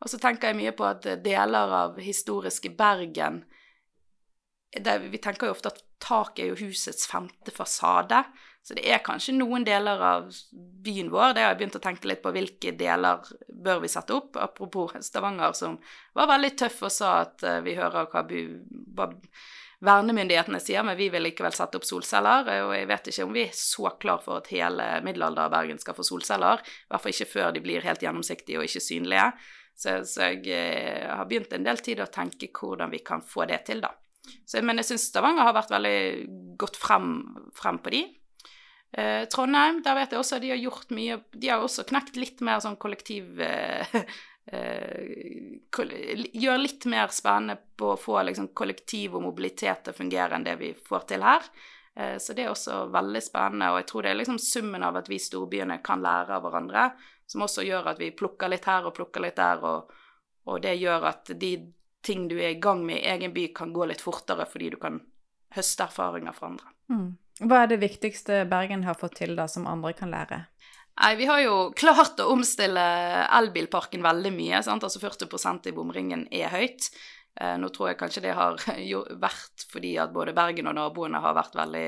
Og 0.00 0.10
så 0.12 0.20
tenker 0.20 0.50
jeg 0.50 0.60
mye 0.60 0.74
på 0.76 0.86
at 0.88 1.06
deler 1.24 1.74
av 1.82 1.98
historiske 2.00 2.72
Bergen 2.76 3.42
det, 4.70 4.98
Vi 5.10 5.18
tenker 5.18 5.48
jo 5.48 5.56
ofte 5.56 5.72
at 5.72 5.82
taket 6.00 6.44
er 6.44 6.52
jo 6.52 6.68
husets 6.68 7.08
femte 7.10 7.50
fasade. 7.50 8.22
Så 8.62 8.76
det 8.76 8.84
er 8.92 9.00
kanskje 9.02 9.34
noen 9.34 9.64
deler 9.64 10.02
av 10.04 10.28
byen 10.84 11.08
vår, 11.12 11.32
det 11.34 11.42
har 11.42 11.54
jeg 11.54 11.58
begynt 11.62 11.78
å 11.78 11.82
tenke 11.82 12.10
litt 12.10 12.20
på 12.22 12.32
hvilke 12.34 12.74
deler 12.76 13.24
bør 13.48 13.80
vi 13.82 13.90
sette 13.90 14.14
opp. 14.14 14.36
Apropos 14.36 14.92
Stavanger, 15.06 15.56
som 15.56 15.78
var 16.16 16.28
veldig 16.28 16.52
tøff 16.60 16.82
og 16.86 16.92
sa 16.92 17.14
at 17.22 17.46
uh, 17.46 17.58
vi 17.64 17.74
hører 17.78 18.10
hva, 18.12 18.22
hva 18.96 19.08
vernemyndighetene 19.84 20.60
sier, 20.60 20.84
men 20.84 20.98
vi 20.98 21.08
vil 21.12 21.24
likevel 21.24 21.54
sette 21.56 21.80
opp 21.80 21.86
solceller. 21.88 22.48
Og 22.66 22.74
jeg 22.76 22.88
vet 22.90 23.08
ikke 23.12 23.26
om 23.26 23.32
vi 23.36 23.46
er 23.46 23.56
så 23.56 23.94
klar 24.02 24.20
for 24.24 24.40
at 24.40 24.50
hele 24.52 24.90
middelalder-Bergen 25.06 25.80
skal 25.80 25.96
få 25.96 26.06
solceller. 26.06 26.60
I 26.60 26.92
hvert 26.92 27.04
fall 27.04 27.16
ikke 27.16 27.32
før 27.32 27.56
de 27.56 27.64
blir 27.64 27.86
helt 27.86 28.04
gjennomsiktige 28.04 28.60
og 28.60 28.68
ikke 28.68 28.84
synlige. 28.84 29.30
Så, 29.80 29.96
så 30.04 30.28
jeg 30.28 30.44
eh, 30.52 31.08
har 31.08 31.24
begynt 31.28 31.54
en 31.56 31.64
del 31.64 31.80
tid 31.80 32.02
å 32.04 32.10
tenke 32.12 32.50
hvordan 32.52 32.92
vi 32.92 33.00
kan 33.04 33.24
få 33.24 33.46
det 33.48 33.62
til, 33.70 33.80
da. 33.80 33.94
Så, 34.44 34.60
men 34.60 34.82
jeg 34.82 34.90
syns 34.90 35.08
Stavanger 35.08 35.48
har 35.48 35.56
vært 35.56 35.72
veldig 35.72 36.00
godt 36.60 36.76
frem, 36.76 37.14
frem 37.56 37.80
på 37.80 37.94
de. 37.94 38.02
Eh, 38.92 39.22
Trondheim, 39.32 39.80
der 39.86 39.96
vet 39.96 40.12
jeg 40.12 40.20
også 40.20 40.40
de 40.42 40.50
har 40.50 40.58
gjort 40.58 40.90
mye 40.90 41.20
De 41.30 41.46
har 41.46 41.62
også 41.62 41.84
knekt 41.86 42.16
litt 42.18 42.40
mer 42.42 42.58
sånn 42.58 42.74
kollektiv 42.82 43.38
eh, 43.38 44.00
eh, 44.46 45.58
Gjør 46.32 46.58
litt 46.58 46.86
mer 46.90 47.12
spennende 47.14 47.58
på 47.76 47.92
å 47.92 47.98
få 48.00 48.20
liksom, 48.26 48.50
kollektiv 48.56 49.14
og 49.16 49.24
mobilitet 49.28 49.84
til 49.84 49.94
å 49.94 49.98
fungere 50.00 50.36
enn 50.36 50.46
det 50.46 50.56
vi 50.60 50.72
får 50.74 51.06
til 51.12 51.26
her. 51.26 51.46
Eh, 51.96 52.16
så 52.18 52.36
det 52.36 52.44
er 52.44 52.52
også 52.52 52.84
veldig 52.92 53.22
spennende, 53.24 53.70
og 53.72 53.80
jeg 53.80 53.88
tror 53.90 54.06
det 54.06 54.12
er 54.12 54.20
liksom 54.20 54.38
summen 54.42 54.86
av 54.86 55.00
at 55.00 55.10
vi 55.10 55.20
storbyene 55.22 55.80
kan 55.84 56.02
lære 56.04 56.36
av 56.36 56.46
hverandre, 56.46 56.90
som 57.26 57.46
også 57.46 57.66
gjør 57.66 57.92
at 57.92 58.02
vi 58.02 58.12
plukker 58.16 58.50
litt 58.50 58.66
her 58.66 58.88
og 58.88 58.96
plukker 58.96 59.24
litt 59.24 59.38
der, 59.38 59.62
og, 59.62 59.92
og 60.50 60.62
det 60.64 60.76
gjør 60.80 61.08
at 61.12 61.32
de 61.40 61.54
ting 62.06 62.28
du 62.30 62.38
er 62.40 62.54
i 62.54 62.60
gang 62.60 62.84
med 62.86 63.00
i 63.02 63.08
egen 63.12 63.34
by, 63.34 63.50
kan 63.54 63.74
gå 63.76 63.86
litt 63.90 64.00
fortere 64.00 64.46
fordi 64.48 64.70
du 64.72 64.78
kan 64.80 65.00
høste 65.54 65.84
erfaringer 65.84 66.32
fra 66.32 66.52
andre. 66.52 66.72
Mm. 66.90 67.10
Hva 67.40 67.62
er 67.62 67.70
det 67.72 67.80
viktigste 67.80 68.44
Bergen 68.48 68.84
har 68.84 68.98
fått 69.00 69.18
til 69.20 69.34
da, 69.36 69.46
som 69.48 69.68
andre 69.68 69.92
kan 69.96 70.12
lære? 70.12 70.44
Nei, 71.00 71.14
Vi 71.16 71.26
har 71.30 71.40
jo 71.40 71.54
klart 71.72 72.20
å 72.20 72.28
omstille 72.34 72.82
elbilparken 73.38 74.02
veldig 74.04 74.34
mye. 74.36 74.60
sant? 74.62 74.84
Altså 74.84 75.00
40% 75.00 75.70
i 75.70 75.72
bomringen 75.72 76.26
er 76.30 76.52
høyt. 76.52 76.90
Eh, 77.40 77.56
nå 77.56 77.70
tror 77.72 77.88
jeg 77.88 77.98
kanskje 78.00 78.22
det 78.26 78.34
har 78.36 78.58
vært 79.26 79.64
fordi 79.70 79.94
at 80.02 80.12
både 80.12 80.34
Bergen 80.36 80.68
og 80.68 80.76
naboene 80.76 81.22
har 81.22 81.36
vært 81.38 81.56
veldig 81.56 81.86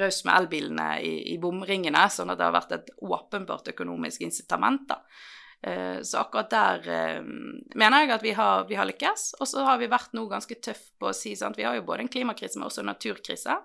rause 0.00 0.24
med 0.24 0.36
elbilene 0.38 0.88
i, 1.02 1.14
i, 1.34 1.38
bomringene, 1.42 2.06
sånn 2.08 2.30
at 2.32 2.38
det 2.40 2.46
har 2.46 2.54
vært 2.54 2.76
et 2.76 2.92
åpenbart 3.02 3.68
økonomisk 3.74 4.24
incitament. 4.24 4.86
da. 4.88 5.02
Eh, 5.60 5.98
så 6.00 6.22
akkurat 6.22 6.48
der 6.54 6.88
eh, 6.88 7.20
mener 7.74 8.04
jeg 8.06 8.14
at 8.16 8.24
vi 8.24 8.32
har, 8.38 8.64
vi 8.70 8.78
har 8.80 8.88
lykkes. 8.88 9.34
Og 9.40 9.50
så 9.50 9.66
har 9.68 9.82
vi 9.82 9.92
vært 9.92 10.16
nå 10.16 10.24
ganske 10.30 10.56
tøff 10.56 10.86
på 10.96 11.10
å 11.10 11.16
si 11.16 11.34
sant, 11.36 11.60
vi 11.60 11.68
har 11.68 11.76
jo 11.76 11.84
både 11.84 12.06
en 12.06 12.12
klimakrise, 12.16 12.56
men 12.56 12.70
også 12.70 12.80
en 12.80 12.92
naturkrise. 12.94 13.60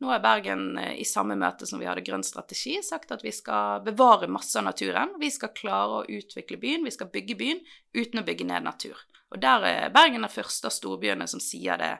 Nå 0.00 0.08
er 0.14 0.22
Bergen 0.24 0.78
eh, 0.80 0.94
i 1.00 1.04
samme 1.04 1.36
møte 1.36 1.68
som 1.68 1.80
vi 1.80 1.88
hadde 1.88 2.04
grønn 2.04 2.24
strategi, 2.24 2.78
sagt 2.84 3.12
at 3.12 3.24
vi 3.24 3.32
skal 3.36 3.82
bevare 3.84 4.30
masse 4.32 4.56
av 4.58 4.64
naturen. 4.64 5.12
Vi 5.20 5.28
skal 5.32 5.52
klare 5.56 6.00
å 6.00 6.06
utvikle 6.08 6.56
byen, 6.60 6.86
vi 6.88 6.94
skal 6.94 7.10
bygge 7.12 7.36
byen 7.36 7.60
uten 7.96 8.22
å 8.22 8.26
bygge 8.26 8.48
ned 8.48 8.64
natur. 8.64 8.96
Og 9.30 9.42
der 9.42 9.66
er 9.68 9.92
Bergen 9.94 10.24
den 10.24 10.32
første 10.32 10.70
av 10.70 10.74
storbyene 10.74 11.28
som 11.30 11.42
sier 11.42 11.78
det 11.80 11.94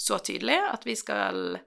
så 0.00 0.20
tydelig, 0.20 0.58
at 0.70 0.84
vi 0.86 0.94
skal 0.96 1.58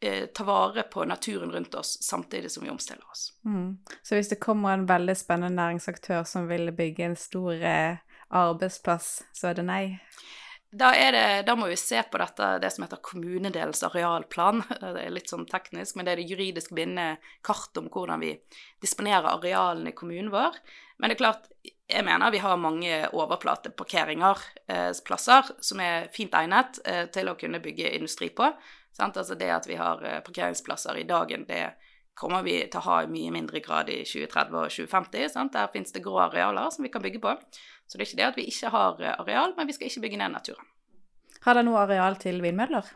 eh, 0.00 0.28
ta 0.34 0.44
vare 0.44 0.84
på 0.92 1.04
naturen 1.08 1.50
rundt 1.52 1.74
oss 1.74 1.96
samtidig 2.04 2.52
som 2.52 2.64
vi 2.64 2.70
omstiller 2.70 3.08
oss. 3.10 3.32
Mm. 3.44 3.78
Så 4.02 4.16
hvis 4.16 4.28
det 4.28 4.40
kommer 4.44 4.76
en 4.76 4.86
veldig 4.88 5.16
spennende 5.16 5.56
næringsaktør 5.56 6.28
som 6.28 6.48
vil 6.48 6.68
bygge 6.72 7.10
en 7.10 7.16
stor 7.16 7.56
eh, 7.56 7.98
arbeidsplass, 8.28 9.10
så 9.32 9.50
er 9.50 9.58
det 9.58 9.66
nei? 9.68 9.82
Da, 10.70 10.90
det, 10.92 11.42
da, 11.46 11.54
må 11.56 11.66
vi 11.70 11.76
se 11.80 12.02
på 12.04 12.18
dette, 12.20 12.46
det 12.60 12.68
som 12.74 12.84
heter 12.84 13.00
kommunedelens 13.00 13.80
arealplan. 13.88 14.60
Det 14.82 15.00
er 15.00 15.14
litt 15.14 15.30
sånn 15.32 15.46
teknisk, 15.48 15.96
men 15.96 16.04
det 16.04 16.12
er 16.12 16.20
det 16.20 16.28
juridisk 16.28 16.74
bindende 16.76 17.22
kartet 17.46 17.80
om 17.80 17.88
hvordan 17.92 18.20
vi 18.20 18.34
disponerer 18.84 19.30
arealene 19.30 19.94
i 19.94 19.96
kommunen 19.96 20.28
vår. 20.34 20.58
Men 20.98 21.08
det 21.08 21.16
er 21.16 21.22
klart, 21.22 21.48
jeg 21.64 22.04
mener 22.04 22.34
vi 22.34 22.42
har 22.44 22.60
mange 22.60 23.00
overplateparkeringer, 23.16 24.44
eh, 24.68 24.90
plasser, 25.06 25.48
som 25.64 25.80
er 25.80 26.10
fint 26.12 26.36
egnet 26.36 26.82
eh, 26.84 27.06
til 27.14 27.30
å 27.30 27.36
kunne 27.40 27.62
bygge 27.64 27.94
industri 27.96 28.28
på. 28.28 28.50
Altså 28.98 29.38
det 29.38 29.48
at 29.54 29.68
vi 29.70 29.78
har 29.78 30.04
eh, 30.04 30.20
parkeringsplasser 30.26 31.00
i 31.00 31.08
dagen, 31.08 31.46
det 31.48 31.78
kommer 32.18 32.42
vi 32.42 32.58
til 32.66 32.80
å 32.80 32.86
ha 32.90 33.02
i 33.04 33.10
mye 33.10 33.32
mindre 33.32 33.62
grad 33.64 33.88
i 33.94 34.02
2030 34.02 34.58
og 34.58 34.72
2050. 34.74 35.28
Sant? 35.32 35.54
Der 35.54 35.70
finnes 35.72 35.94
det 35.94 36.02
grå 36.04 36.18
arealer 36.26 36.68
som 36.74 36.84
vi 36.84 36.90
kan 36.92 37.04
bygge 37.04 37.22
på. 37.22 37.34
Så 37.88 37.96
det 37.96 38.04
er 38.04 38.10
ikke 38.10 38.20
det 38.20 38.28
at 38.28 38.38
vi 38.38 38.46
ikke 38.52 38.72
har 38.74 39.02
eh, 39.02 39.20
areal, 39.24 39.54
men 39.56 39.68
vi 39.68 39.76
skal 39.76 39.88
ikke 39.88 40.04
bygge 40.04 40.20
ned 40.20 40.34
naturen. 40.36 40.72
Har 41.44 41.56
dere 41.56 41.66
noe 41.68 41.82
areal 41.84 42.18
til 42.20 42.42
vindmøller? 42.44 42.88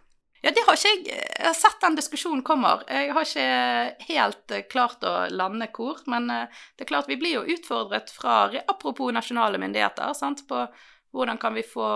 Ja, 0.43 0.51
det 0.51 0.65
har 0.67 0.75
ikke 0.75 0.91
jeg. 0.91 1.21
Jeg 1.39 1.47
har 1.47 1.55
sett 1.55 1.79
den 1.85 1.97
diskusjonen 1.97 2.43
kommer. 2.43 2.83
Jeg 2.91 3.13
har 3.15 3.29
ikke 3.29 4.09
helt 4.09 4.57
eh, 4.57 4.67
klart 4.71 5.07
å 5.07 5.15
lande 5.33 5.71
hvor, 5.73 6.03
men 6.11 6.29
eh, 6.35 6.65
det 6.77 6.85
er 6.85 6.91
klart 6.91 7.09
vi 7.11 7.19
blir 7.21 7.39
jo 7.39 7.47
utfordret 7.57 8.13
fra 8.13 8.45
Apropos 8.67 9.15
nasjonale 9.15 9.61
myndigheter, 9.63 10.13
sant, 10.19 10.45
på 10.49 10.67
hvordan 11.13 11.39
kan 11.41 11.55
vi 11.55 11.65
få 11.67 11.87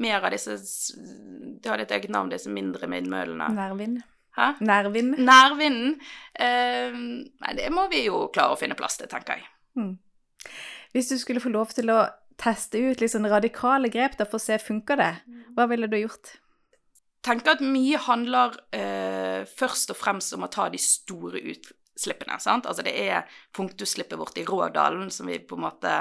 mer 0.00 0.24
av 0.24 0.32
disse 0.32 0.56
De 1.60 1.68
har 1.68 1.80
et 1.80 1.92
eget 1.96 2.12
navn, 2.12 2.30
disse 2.32 2.52
mindre 2.52 2.88
vindmøllene. 2.88 3.48
Nærvind. 3.56 4.00
Hæ? 4.36 4.52
Nærvind. 4.60 5.18
Nærvinden. 5.18 5.96
Eh, 6.32 6.94
nei, 6.94 7.54
det 7.58 7.70
må 7.74 7.88
vi 7.90 8.04
jo 8.06 8.28
klare 8.32 8.54
å 8.54 8.60
finne 8.60 8.78
plass 8.78 9.00
til, 9.00 9.10
tenker 9.10 9.40
jeg. 9.40 9.48
Mm. 9.80 9.96
Hvis 10.94 11.10
du 11.12 11.18
skulle 11.20 11.42
få 11.42 11.52
lov 11.52 11.74
til 11.76 11.92
å 11.92 12.02
teste 12.40 12.80
ut 12.80 13.02
litt 13.02 13.12
sånn 13.12 13.28
radikale 13.30 13.90
grep 13.92 14.16
da, 14.18 14.26
for 14.26 14.40
å 14.40 14.42
se 14.42 14.56
funker 14.58 14.98
det, 14.98 15.12
mm. 15.26 15.42
hva 15.56 15.68
ville 15.70 15.90
du 15.90 15.98
gjort? 16.00 16.38
tenker 17.24 17.54
at 17.54 17.64
mye 17.64 18.00
handler 18.00 18.56
eh, 18.74 19.44
først 19.48 19.92
og 19.92 19.98
fremst 20.00 20.34
om 20.36 20.46
å 20.46 20.50
ta 20.52 20.68
de 20.72 20.80
store 20.80 21.42
utslippene. 21.52 22.38
sant? 22.40 22.66
Altså 22.66 22.84
det 22.86 22.94
er 22.96 23.28
punktutslippet 23.56 24.18
vårt 24.18 24.40
i 24.40 24.46
Rådalen 24.48 25.10
som 25.12 25.28
vi 25.28 25.38
på 25.38 25.58
en 25.58 25.66
måte 25.68 25.94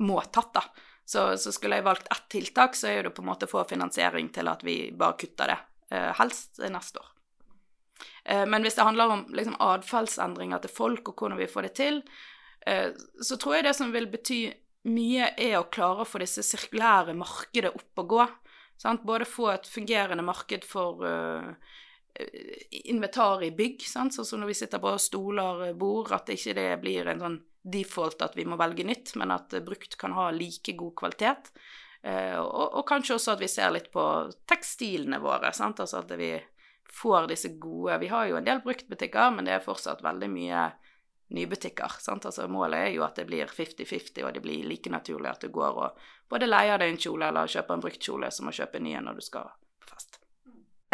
må 0.00 0.20
tatt, 0.32 0.52
da. 0.56 0.64
Så, 1.04 1.34
så 1.36 1.52
skulle 1.52 1.76
jeg 1.76 1.84
valgt 1.84 2.08
ett 2.08 2.28
tiltak, 2.32 2.76
så 2.76 2.88
er 2.88 3.04
det 3.04 3.12
på 3.12 3.20
en 3.20 3.28
måte 3.28 3.44
å 3.44 3.50
få 3.50 3.66
finansiering 3.68 4.30
til 4.32 4.48
at 4.48 4.64
vi 4.64 4.88
bare 4.96 5.18
kutter 5.20 5.52
det. 5.52 5.58
Eh, 5.92 6.12
helst 6.16 6.62
neste 6.64 7.02
år. 7.02 7.10
Eh, 8.24 8.46
men 8.48 8.64
hvis 8.64 8.78
det 8.78 8.86
handler 8.88 9.12
om 9.12 9.26
liksom, 9.36 9.58
atferdsendringer 9.60 10.64
til 10.64 10.72
folk 10.72 11.12
og 11.12 11.20
hvordan 11.20 11.42
vi 11.42 11.50
får 11.50 11.68
det 11.68 11.74
til, 11.76 12.00
så 12.64 13.36
tror 13.36 13.58
jeg 13.58 13.66
det 13.66 13.74
som 13.76 13.90
vil 13.92 14.06
bety 14.08 14.38
mye, 14.88 15.30
er 15.40 15.58
å 15.58 15.68
klare 15.72 16.04
å 16.04 16.08
få 16.08 16.20
disse 16.22 16.44
sirkulære 16.44 17.14
markedet 17.16 17.72
opp 17.72 18.02
og 18.02 18.10
gå. 18.12 18.26
Sant? 18.80 19.04
Både 19.06 19.28
få 19.28 19.50
et 19.54 19.68
fungerende 19.70 20.24
marked 20.26 20.66
for 20.66 21.04
uh, 21.06 21.54
inventar 22.84 23.44
i 23.46 23.52
bygg, 23.54 23.84
sant? 23.88 24.14
sånn 24.16 24.28
som 24.28 24.42
når 24.42 24.52
vi 24.52 24.58
sitter 24.60 24.82
på 24.82 24.94
stoler, 25.00 25.70
bord, 25.78 26.12
at 26.16 26.32
ikke 26.34 26.56
det 26.58 26.68
blir 26.82 27.08
en 27.10 27.22
sånn 27.22 27.40
default 27.64 28.20
at 28.26 28.34
vi 28.36 28.44
må 28.44 28.58
velge 28.60 28.84
nytt, 28.84 29.14
men 29.16 29.32
at 29.32 29.54
brukt 29.64 29.96
kan 30.00 30.12
ha 30.16 30.28
like 30.34 30.76
god 30.76 30.96
kvalitet. 31.00 31.52
Uh, 32.04 32.40
og, 32.42 32.66
og, 32.66 32.82
kanskje 32.88 33.16
også 33.16 33.36
at 33.38 33.40
vi 33.40 33.48
ser 33.48 33.72
litt 33.72 33.88
på 33.94 34.02
tekstilene 34.50 35.22
våre, 35.22 35.54
sant? 35.56 35.80
altså 35.80 36.02
at 36.02 36.12
vi 36.20 36.34
får 36.94 37.30
disse 37.30 37.48
gode 37.58 37.96
Vi 38.02 38.10
har 38.12 38.26
jo 38.28 38.36
en 38.36 38.44
del 38.44 38.60
bruktbutikker, 38.62 39.32
men 39.32 39.48
det 39.48 39.54
er 39.56 39.64
fortsatt 39.64 40.04
veldig 40.04 40.28
mye 40.30 40.66
nybutikker. 41.34 41.98
Sant? 42.00 42.26
Altså, 42.28 42.46
målet 42.50 42.88
er 42.88 42.94
jo 42.96 43.04
at 43.06 43.18
det 43.18 43.26
blir 43.28 43.50
50-50, 43.50 44.22
og 44.24 44.32
det 44.36 44.42
blir 44.44 44.64
like 44.68 44.92
naturlig 44.92 45.30
at 45.32 45.44
du 45.44 45.52
går 45.54 45.82
og 45.84 46.08
både 46.30 46.48
leier 46.48 46.80
deg 46.80 46.94
en 46.94 47.00
kjole 47.00 47.28
eller 47.28 47.50
kjøper 47.50 47.76
en 47.76 47.84
brukt 47.84 48.08
kjole 48.08 48.30
som 48.34 48.50
å 48.50 48.54
kjøpe 48.54 48.80
en 48.80 48.86
ny 48.88 48.96
når 49.04 49.20
du 49.20 49.26
skal 49.26 49.52
på 49.82 49.92
fest. 49.92 50.20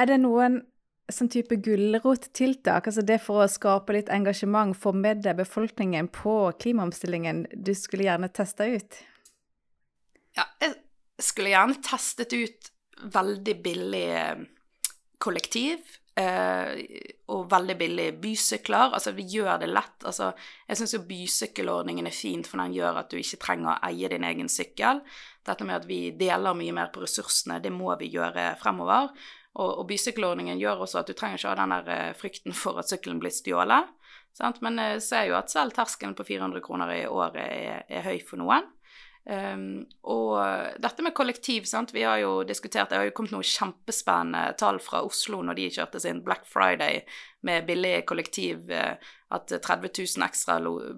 Er 0.00 0.10
det 0.10 0.20
noen 0.22 0.62
sånn 1.10 1.30
type 1.32 1.56
gulrottiltak, 1.64 2.86
altså 2.86 3.02
det 3.06 3.18
for 3.22 3.44
å 3.44 3.50
skape 3.50 3.94
litt 3.96 4.10
engasjement, 4.14 4.76
få 4.78 4.92
med 4.96 5.24
deg 5.24 5.40
befolkningen 5.40 6.10
på 6.14 6.34
klimaomstillingen, 6.62 7.46
du 7.52 7.72
skulle 7.74 8.06
gjerne 8.06 8.30
testa 8.32 8.68
ut? 8.70 9.00
Ja, 10.38 10.46
jeg 10.62 10.76
skulle 11.20 11.50
gjerne 11.52 11.80
testet 11.84 12.34
ut 12.36 12.70
veldig 13.10 13.56
billig 13.64 14.06
eh, 14.14 14.44
kollektiv 15.18 15.98
og 16.20 17.44
veldig 17.50 17.76
billig 17.78 18.06
bysykler. 18.20 18.94
Altså, 18.96 19.12
vi 19.16 19.24
gjør 19.30 19.60
det 19.62 19.68
lett. 19.70 20.04
Altså, 20.04 20.32
jeg 20.68 20.80
syns 20.80 20.94
jo 20.96 21.02
bysykkelordningen 21.08 22.08
er 22.10 22.16
fint, 22.16 22.48
for 22.50 22.60
den 22.60 22.74
gjør 22.74 23.02
at 23.02 23.12
du 23.12 23.16
ikke 23.20 23.40
trenger 23.44 23.72
å 23.72 23.78
eie 23.88 24.10
din 24.10 24.26
egen 24.26 24.50
sykkel. 24.52 25.00
Dette 25.46 25.66
med 25.66 25.78
at 25.78 25.88
vi 25.88 26.10
deler 26.18 26.56
mye 26.58 26.74
mer 26.76 26.90
på 26.92 27.04
ressursene, 27.04 27.60
det 27.62 27.72
må 27.72 27.94
vi 28.00 28.10
gjøre 28.12 28.52
fremover. 28.60 29.12
Og, 29.58 29.70
og 29.80 29.86
bysykkelordningen 29.88 30.60
gjør 30.60 30.84
også 30.84 31.00
at 31.00 31.10
du 31.10 31.16
trenger 31.18 31.40
ikke 31.40 31.50
ha 31.50 31.58
den 31.58 31.74
der 31.74 31.88
eh, 31.94 32.12
frykten 32.18 32.54
for 32.54 32.78
at 32.82 32.90
sykkelen 32.90 33.22
blir 33.22 33.34
stjålet. 33.34 33.88
Sant? 34.36 34.60
Men 34.64 34.78
jeg 34.80 35.02
ser 35.04 35.28
jo 35.28 35.38
at 35.38 35.52
selv 35.52 35.74
terskelen 35.76 36.16
på 36.18 36.26
400 36.28 36.62
kroner 36.64 36.92
i 36.94 37.06
året 37.08 37.42
er, 37.42 37.82
er 37.88 38.06
høy 38.06 38.20
for 38.26 38.40
noen. 38.40 38.68
Um, 39.30 39.84
og 40.08 40.38
dette 40.80 41.04
med 41.04 41.12
kollektiv, 41.14 41.66
sant? 41.68 41.92
vi 41.92 42.06
har 42.08 42.16
jo 42.22 42.40
diskutert 42.48 42.88
Det 42.88 42.96
har 42.96 43.04
jo 43.04 43.12
kommet 43.14 43.34
noen 43.34 43.44
kjempespennende 43.44 44.56
tall 44.58 44.80
fra 44.80 45.02
Oslo 45.04 45.42
når 45.44 45.58
de 45.58 45.66
kjørte 45.76 46.00
sin 46.00 46.22
Black 46.24 46.48
Friday 46.48 47.02
med 47.46 47.66
billig 47.68 48.06
kollektiv, 48.08 48.64
uh, 48.72 48.96
at 49.36 49.52
30 49.52 49.92
000 49.92 50.26
ekstra 50.26 50.56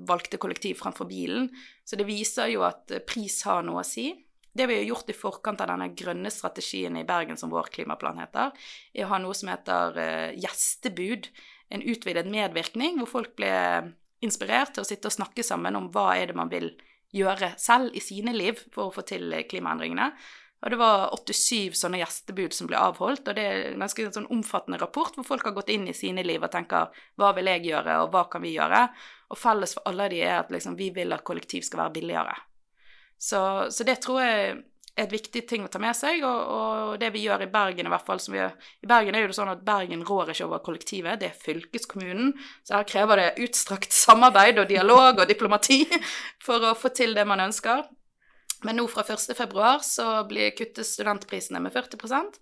valgte 0.08 0.38
kollektiv 0.40 0.78
framfor 0.80 1.10
bilen. 1.10 1.50
Så 1.84 1.98
det 1.98 2.06
viser 2.08 2.52
jo 2.54 2.62
at 2.68 2.94
pris 3.08 3.42
har 3.48 3.66
noe 3.66 3.82
å 3.82 3.86
si. 3.86 4.12
Det 4.52 4.68
vi 4.68 4.78
har 4.78 4.86
gjort 4.86 5.10
i 5.10 5.16
forkant 5.16 5.60
av 5.64 5.72
denne 5.72 5.90
grønne 5.96 6.30
strategien 6.30 6.96
i 7.00 7.06
Bergen, 7.08 7.38
som 7.40 7.50
vår 7.52 7.72
klimaplan 7.74 8.20
heter, 8.20 8.52
er 8.94 9.06
å 9.06 9.12
ha 9.12 9.20
noe 9.20 9.36
som 9.36 9.50
heter 9.50 9.98
uh, 9.98 10.30
gjestebud 10.38 11.28
en 11.72 11.84
utvidet 11.88 12.28
medvirkning, 12.30 13.00
hvor 13.00 13.10
folk 13.10 13.34
ble 13.38 13.52
inspirert 14.22 14.74
til 14.76 14.84
å 14.84 14.86
sitte 14.86 15.10
og 15.10 15.16
snakke 15.16 15.44
sammen 15.46 15.76
om 15.78 15.88
hva 15.92 16.12
er 16.18 16.30
det 16.30 16.38
man 16.38 16.52
vil 16.52 16.70
gjøre 17.12 17.54
selv 17.60 17.96
i 17.96 18.00
sine 18.00 18.32
liv 18.36 18.60
for 18.72 18.88
å 18.88 18.94
få 18.94 19.04
til 19.08 19.34
klimaendringene. 19.48 20.12
Og 20.62 20.70
det 20.70 20.78
var 20.78 21.08
87 21.10 21.74
sånne 21.74 21.98
gjestebud 21.98 22.54
som 22.54 22.68
ble 22.70 22.78
avholdt, 22.78 23.26
og 23.26 23.34
det 23.34 23.44
er 23.44 23.64
en 23.72 23.82
ganske 23.82 24.04
sånn 24.14 24.28
omfattende 24.30 24.78
rapport 24.78 25.16
hvor 25.18 25.26
folk 25.26 25.48
har 25.48 25.56
gått 25.56 25.72
inn 25.74 25.88
i 25.90 25.96
sine 25.96 26.22
liv 26.22 26.42
og 26.42 26.52
tenker 26.52 26.92
hva 27.18 27.32
vil 27.34 27.50
jeg 27.50 27.66
gjøre, 27.72 27.96
og 28.04 28.12
hva 28.14 28.28
kan 28.30 28.44
vi 28.44 28.54
gjøre? 28.54 28.84
Og 29.34 29.40
felles 29.40 29.74
for 29.74 29.90
alle 29.90 30.06
de 30.12 30.20
er 30.22 30.36
at 30.38 30.52
liksom, 30.54 30.76
vi 30.78 30.92
vil 30.94 31.16
at 31.16 31.24
kollektiv 31.26 31.66
skal 31.66 31.82
være 31.82 31.96
billigere. 31.98 32.36
Så, 33.18 33.40
så 33.74 33.86
det 33.86 33.98
tror 34.04 34.22
jeg 34.22 34.60
et 34.98 35.12
viktig 35.12 35.44
ting 35.48 35.64
å 35.64 35.70
ta 35.72 35.80
med 35.80 35.96
seg, 35.96 36.20
og, 36.26 36.40
og, 36.52 36.96
det 37.00 37.08
vi 37.14 37.22
gjør 37.24 37.46
i 37.46 37.50
Bergen 37.52 37.88
i 37.88 37.92
hvert 37.92 38.04
fall 38.04 38.20
vi 38.28 38.42
I 38.42 38.88
Bergen 38.88 39.16
er 39.16 39.24
jo 39.24 39.30
det 39.30 39.38
sånn 39.38 39.52
at 39.52 39.64
Bergen 39.64 40.04
rår 40.04 40.34
ikke 40.34 40.48
over 40.48 40.60
kollektivet, 40.66 41.20
det 41.22 41.30
er 41.30 41.38
fylkeskommunen. 41.46 42.34
Så 42.66 42.76
her 42.76 42.88
krever 42.88 43.22
det 43.22 43.46
utstrakt 43.46 43.96
samarbeid 43.96 44.60
og 44.60 44.68
dialog 44.68 45.22
og 45.22 45.30
diplomati 45.30 45.84
for 46.46 46.68
å 46.68 46.76
få 46.76 46.92
til 46.92 47.16
det 47.16 47.24
man 47.28 47.44
ønsker. 47.48 47.86
Men 48.62 48.78
nå 48.78 48.84
fra 48.90 49.02
1.2 49.02 49.72
så 49.82 50.10
blir 50.28 50.52
kuttes 50.54 50.92
studentprisene 50.94 51.62
med 51.62 51.74
40% 51.74 52.38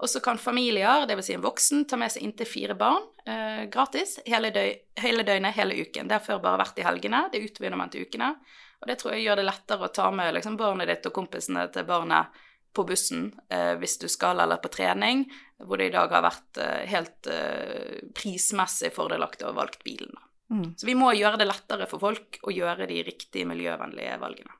og 0.00 0.08
så 0.08 0.20
kan 0.24 0.38
familier, 0.40 1.04
dvs. 1.08 1.26
Si 1.28 1.36
en 1.36 1.44
voksen, 1.44 1.84
ta 1.88 1.98
med 2.00 2.12
seg 2.12 2.24
inntil 2.24 2.48
fire 2.48 2.76
barn 2.78 3.04
eh, 3.28 3.66
gratis 3.72 4.16
hele, 4.28 4.48
døg 4.54 5.02
hele, 5.02 5.24
døgnet, 5.28 5.56
hele 5.58 5.76
uken. 5.76 6.08
Det 6.08 6.16
har 6.16 6.24
før 6.24 6.40
bare 6.44 6.62
vært 6.62 6.80
i 6.80 6.86
helgene, 6.86 7.26
det 7.32 7.42
utvider 7.44 7.76
man 7.76 7.92
til 7.92 8.06
ukene. 8.08 8.32
Og 8.80 8.88
det 8.88 8.96
tror 9.00 9.14
jeg 9.14 9.26
gjør 9.26 9.40
det 9.40 9.48
lettere 9.48 9.86
å 9.86 9.92
ta 9.92 10.08
med 10.14 10.32
liksom, 10.36 10.56
barnet 10.60 10.88
ditt 10.88 11.08
og 11.10 11.16
kompisene 11.16 11.66
til 11.72 11.84
barnet 11.88 12.40
på 12.72 12.84
bussen 12.86 13.26
eh, 13.50 13.74
hvis 13.80 13.98
du 14.00 14.06
skal, 14.08 14.40
eller 14.40 14.60
på 14.62 14.70
trening, 14.72 15.24
hvor 15.58 15.80
det 15.80 15.90
i 15.90 15.94
dag 15.94 16.12
har 16.14 16.24
vært 16.24 16.60
eh, 16.62 16.84
helt 16.92 17.28
eh, 17.30 17.98
prismessig 18.16 18.92
fordelaktig 18.94 19.46
å 19.46 19.50
ha 19.50 19.58
valgt 19.58 19.84
bilen. 19.84 20.14
Mm. 20.50 20.72
Så 20.78 20.86
vi 20.86 20.96
må 20.98 21.12
gjøre 21.14 21.38
det 21.40 21.50
lettere 21.50 21.86
for 21.90 22.02
folk 22.02 22.40
å 22.42 22.54
gjøre 22.54 22.88
de 22.90 23.02
riktige 23.06 23.48
miljøvennlige 23.50 24.16
valgene. 24.22 24.56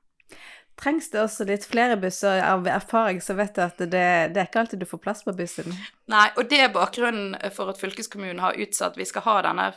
Trengs 0.81 1.11
det 1.13 1.21
også 1.21 1.45
litt 1.49 1.67
flere 1.69 1.97
busser? 2.01 2.41
Av 2.41 2.65
erfaring 2.69 3.21
så 3.21 3.37
vet 3.37 3.53
du 3.57 3.61
at 3.65 3.81
det, 3.81 4.07
det 4.33 4.41
er 4.41 4.49
ikke 4.49 4.63
alltid 4.63 4.81
du 4.81 4.89
får 4.89 5.03
plass 5.05 5.21
på 5.27 5.35
bussen. 5.37 5.69
Nei, 6.11 6.27
og 6.41 6.49
det 6.49 6.63
er 6.65 6.73
bakgrunnen 6.73 7.37
for 7.55 7.73
at 7.73 7.81
fylkeskommunen 7.81 8.41
har 8.43 8.57
utsatt 8.59 8.97
Vi 8.99 9.07
skal 9.09 9.27
ha 9.27 9.37
denne 9.45 9.69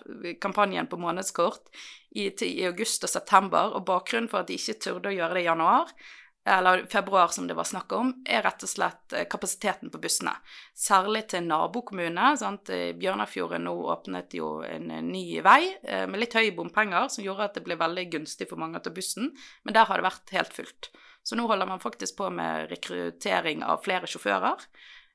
kampanjen 0.42 0.88
på 0.88 1.00
månedskort 1.02 1.68
i, 2.16 2.30
i 2.30 2.66
august 2.70 3.04
og 3.04 3.12
september, 3.12 3.76
og 3.76 3.86
bakgrunnen 3.90 4.32
for 4.32 4.44
at 4.44 4.52
de 4.52 4.60
ikke 4.60 4.80
turde 4.86 5.12
å 5.12 5.18
gjøre 5.18 5.38
det 5.38 5.44
i 5.44 5.50
januar, 5.50 5.92
eller 6.46 6.86
februar 6.92 7.28
som 7.28 7.48
det 7.48 7.56
var 7.56 7.64
snakk 7.64 7.92
om, 7.96 8.12
er 8.26 8.44
rett 8.44 8.64
og 8.66 8.70
slett 8.70 9.14
eh, 9.16 9.28
kapasiteten 9.30 9.92
på 9.94 10.02
bussene. 10.04 10.34
Særlig 10.76 11.28
til 11.32 11.46
nabokommunene. 11.48 12.34
Bjørnafjorden 13.00 13.64
nå 13.68 13.76
åpnet 13.94 14.36
jo 14.36 14.58
en 14.68 14.92
ny 15.08 15.40
vei 15.46 15.62
eh, 15.84 16.04
med 16.10 16.20
litt 16.20 16.36
høye 16.36 16.52
bompenger, 16.56 17.08
som 17.14 17.24
gjorde 17.24 17.48
at 17.48 17.60
det 17.60 17.64
ble 17.68 17.80
veldig 17.80 18.10
gunstig 18.18 18.50
for 18.50 18.60
mange 18.60 18.82
å 18.82 18.84
ta 18.84 18.92
bussen, 18.94 19.32
men 19.64 19.78
der 19.78 19.88
har 19.88 20.02
det 20.02 20.10
vært 20.10 20.36
helt 20.36 20.58
fullt. 20.58 20.92
Så 21.24 21.40
nå 21.40 21.48
holder 21.48 21.70
man 21.70 21.80
faktisk 21.80 22.18
på 22.20 22.28
med 22.36 22.68
rekruttering 22.74 23.64
av 23.64 23.80
flere 23.86 24.10
sjåfører. 24.12 24.68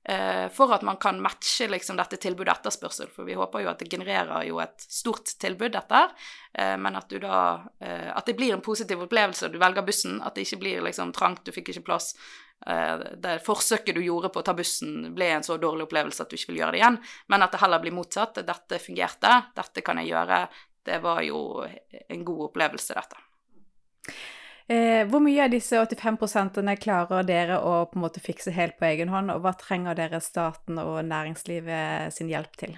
Eh, 0.04 0.48
for 0.48 0.72
at 0.72 0.82
man 0.82 0.96
kan 0.96 1.20
matche 1.20 1.68
liksom, 1.68 1.96
dette 1.96 2.16
tilbudet 2.16 2.54
etterspørsel. 2.54 3.10
For 3.12 3.28
vi 3.28 3.36
håper 3.36 3.64
jo 3.64 3.70
at 3.72 3.82
det 3.82 3.90
genererer 3.92 4.46
jo 4.48 4.60
et 4.62 4.84
stort 4.88 5.34
tilbud, 5.40 5.72
dette. 5.74 6.04
Eh, 6.54 6.76
men 6.80 6.96
at, 6.96 7.10
du 7.10 7.20
da, 7.22 7.40
eh, 7.80 8.08
at 8.14 8.26
det 8.26 8.38
blir 8.38 8.54
en 8.54 8.64
positiv 8.64 9.04
opplevelse, 9.04 9.50
du 9.52 9.58
velger 9.60 9.84
bussen. 9.84 10.22
At 10.24 10.38
det 10.38 10.46
ikke 10.46 10.62
blir 10.62 10.86
liksom 10.86 11.12
trangt, 11.16 11.44
du 11.44 11.52
fikk 11.52 11.74
ikke 11.74 11.88
plass. 11.90 12.14
Det 12.58 13.36
forsøket 13.46 13.94
du 13.94 14.00
gjorde 14.02 14.32
på 14.34 14.40
å 14.40 14.44
ta 14.44 14.50
bussen, 14.58 15.12
ble 15.14 15.28
en 15.30 15.44
så 15.46 15.54
dårlig 15.62 15.84
opplevelse 15.84 16.24
at 16.24 16.32
du 16.32 16.34
ikke 16.34 16.50
vil 16.50 16.58
gjøre 16.64 16.74
det 16.74 16.80
igjen. 16.80 16.96
Men 17.30 17.44
at 17.44 17.52
det 17.54 17.60
heller 17.62 17.84
blir 17.84 17.94
motsatt. 17.94 18.40
Dette 18.48 18.80
fungerte, 18.82 19.30
dette 19.54 19.84
kan 19.86 20.00
jeg 20.02 20.10
gjøre. 20.10 20.40
Det 20.88 20.98
var 21.04 21.22
jo 21.22 21.38
en 21.62 22.26
god 22.26 22.48
opplevelse, 22.48 22.98
dette. 22.98 23.22
Eh, 24.68 25.06
hvor 25.08 25.22
mye 25.24 25.46
av 25.46 25.52
disse 25.52 25.78
85% 25.80 26.60
klarer 26.82 27.24
dere 27.24 27.56
å 27.64 27.86
på 27.88 27.96
en 27.96 28.02
måte 28.04 28.20
fikse 28.20 28.52
helt 28.52 28.76
på 28.76 28.84
egen 28.90 29.08
hånd, 29.08 29.32
og 29.32 29.40
hva 29.40 29.54
trenger 29.56 29.96
dere 29.96 30.20
staten 30.20 30.76
og 30.82 31.00
næringslivet 31.08 32.12
sin 32.12 32.28
hjelp 32.28 32.58
til? 32.60 32.76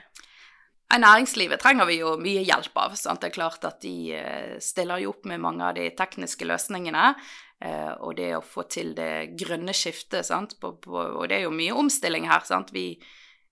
Næringslivet 0.90 1.62
trenger 1.62 1.86
vi 1.86 2.00
jo 2.00 2.16
mye 2.18 2.42
hjelp 2.46 2.78
av. 2.78 2.94
Sant? 2.98 3.22
Det 3.22 3.30
er 3.30 3.34
klart 3.34 3.66
at 3.66 3.78
de 3.82 4.14
eh, 4.18 4.56
stiller 4.62 5.02
jo 5.02 5.12
opp 5.12 5.26
med 5.30 5.42
mange 5.42 5.66
av 5.66 5.76
de 5.78 5.88
tekniske 5.94 6.46
løsningene. 6.46 7.12
Eh, 7.62 7.92
og 8.02 8.16
det 8.18 8.32
å 8.38 8.42
få 8.42 8.64
til 8.70 8.94
det 8.94 9.36
grønne 9.38 9.74
skiftet, 9.76 10.30
på, 10.58 10.72
på, 10.82 10.94
og 10.94 11.26
det 11.30 11.40
er 11.40 11.46
jo 11.46 11.54
mye 11.54 11.76
omstilling 11.78 12.26
her. 12.30 12.42
Sant? 12.46 12.70
Vi, 12.74 12.94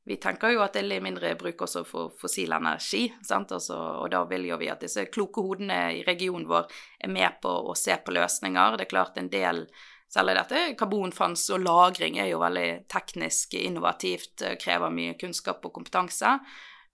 vi 0.09 0.16
tenker 0.16 0.55
jo 0.55 0.62
at 0.64 0.73
det 0.73 0.81
er 0.81 0.88
litt 0.88 1.05
mindre 1.05 1.35
bruk 1.37 1.66
også 1.66 1.83
for 1.85 2.14
fossil 2.16 2.55
energi. 2.57 3.11
Også, 3.29 3.77
og 3.77 4.09
da 4.14 4.23
vil 4.31 4.47
jo 4.49 4.57
vi 4.61 4.71
at 4.73 4.81
disse 4.81 5.05
kloke 5.12 5.44
hodene 5.44 5.99
i 5.99 6.03
regionen 6.07 6.49
vår 6.49 6.66
er 7.05 7.12
med 7.12 7.37
på 7.42 7.53
å 7.68 7.77
se 7.77 7.97
på 8.01 8.14
løsninger. 8.16 8.79
Det 8.79 8.87
er 8.87 8.94
klart 8.97 9.21
en 9.21 9.33
del 9.33 9.66
Særlig 10.09 10.38
dette 10.38 10.61
karbonfangst 10.81 11.51
og 11.53 11.59
-lagring 11.61 12.14
er 12.16 12.31
jo 12.31 12.38
veldig 12.40 12.87
teknisk 12.88 13.53
innovativt, 13.59 14.40
eh, 14.40 14.55
krever 14.57 14.88
mye 14.88 15.18
kunnskap 15.21 15.61
og 15.68 15.75
kompetanse. 15.75 16.31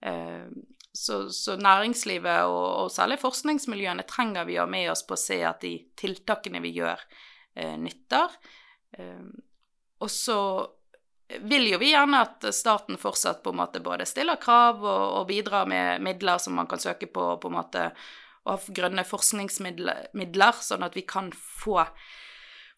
Eh, 0.01 0.49
så, 0.91 1.29
så 1.31 1.55
næringslivet 1.55 2.43
og, 2.43 2.67
og, 2.83 2.91
særlig 2.91 3.21
forskningsmiljøene 3.21 4.03
trenger 4.03 4.43
vi 4.43 4.57
å 4.59 4.65
ha 4.65 4.67
med 4.67 4.91
oss 4.91 5.05
på 5.07 5.15
å 5.15 5.21
se 5.21 5.39
at 5.47 5.63
de 5.63 5.77
tiltakene 5.95 6.59
vi 6.59 6.73
gjør, 6.75 6.99
eh, 7.55 7.77
nytter. 7.79 8.35
Og 10.03 10.11
så 10.11 10.39
vil 11.27 11.71
jo 11.71 11.79
vi 11.81 11.91
gjerne 11.91 12.21
at 12.21 12.45
staten 12.53 12.99
fortsatt 13.01 13.41
på 13.43 13.53
en 13.53 13.59
måte 13.63 13.81
både 13.83 14.05
stiller 14.05 14.37
krav 14.41 14.83
og, 14.83 15.05
og 15.19 15.27
bidrar 15.29 15.65
med 15.69 16.03
midler 16.05 16.37
som 16.41 16.57
man 16.57 16.69
kan 16.69 16.81
søke 16.81 17.09
på, 17.09 17.31
på 17.41 17.49
en 17.49 17.57
måte, 17.57 17.87
og 18.45 18.67
grønne 18.77 19.01
forskningsmidler, 19.07 20.59
sånn 20.61 20.85
at 20.85 20.93
vi 20.93 21.01
kan 21.09 21.31
få, 21.33 21.79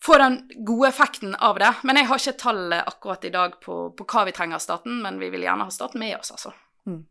få 0.04 0.20
den 0.22 0.40
gode 0.64 0.94
effekten 0.94 1.36
av 1.36 1.60
det. 1.60 1.74
Men 1.84 2.00
jeg 2.00 2.08
har 2.08 2.24
ikke 2.24 2.40
tallet 2.40 2.88
akkurat 2.88 3.28
i 3.28 3.34
dag 3.34 3.60
på, 3.64 3.82
på 3.92 4.08
hva 4.08 4.24
vi 4.30 4.36
trenger 4.38 4.62
av 4.62 4.64
staten, 4.64 5.02
men 5.04 5.20
vi 5.20 5.32
vil 5.34 5.44
gjerne 5.44 5.68
ha 5.68 5.74
staten 5.74 6.00
med 6.00 6.16
oss, 6.22 6.32
altså. 6.38 6.56
Mm. 6.88 7.04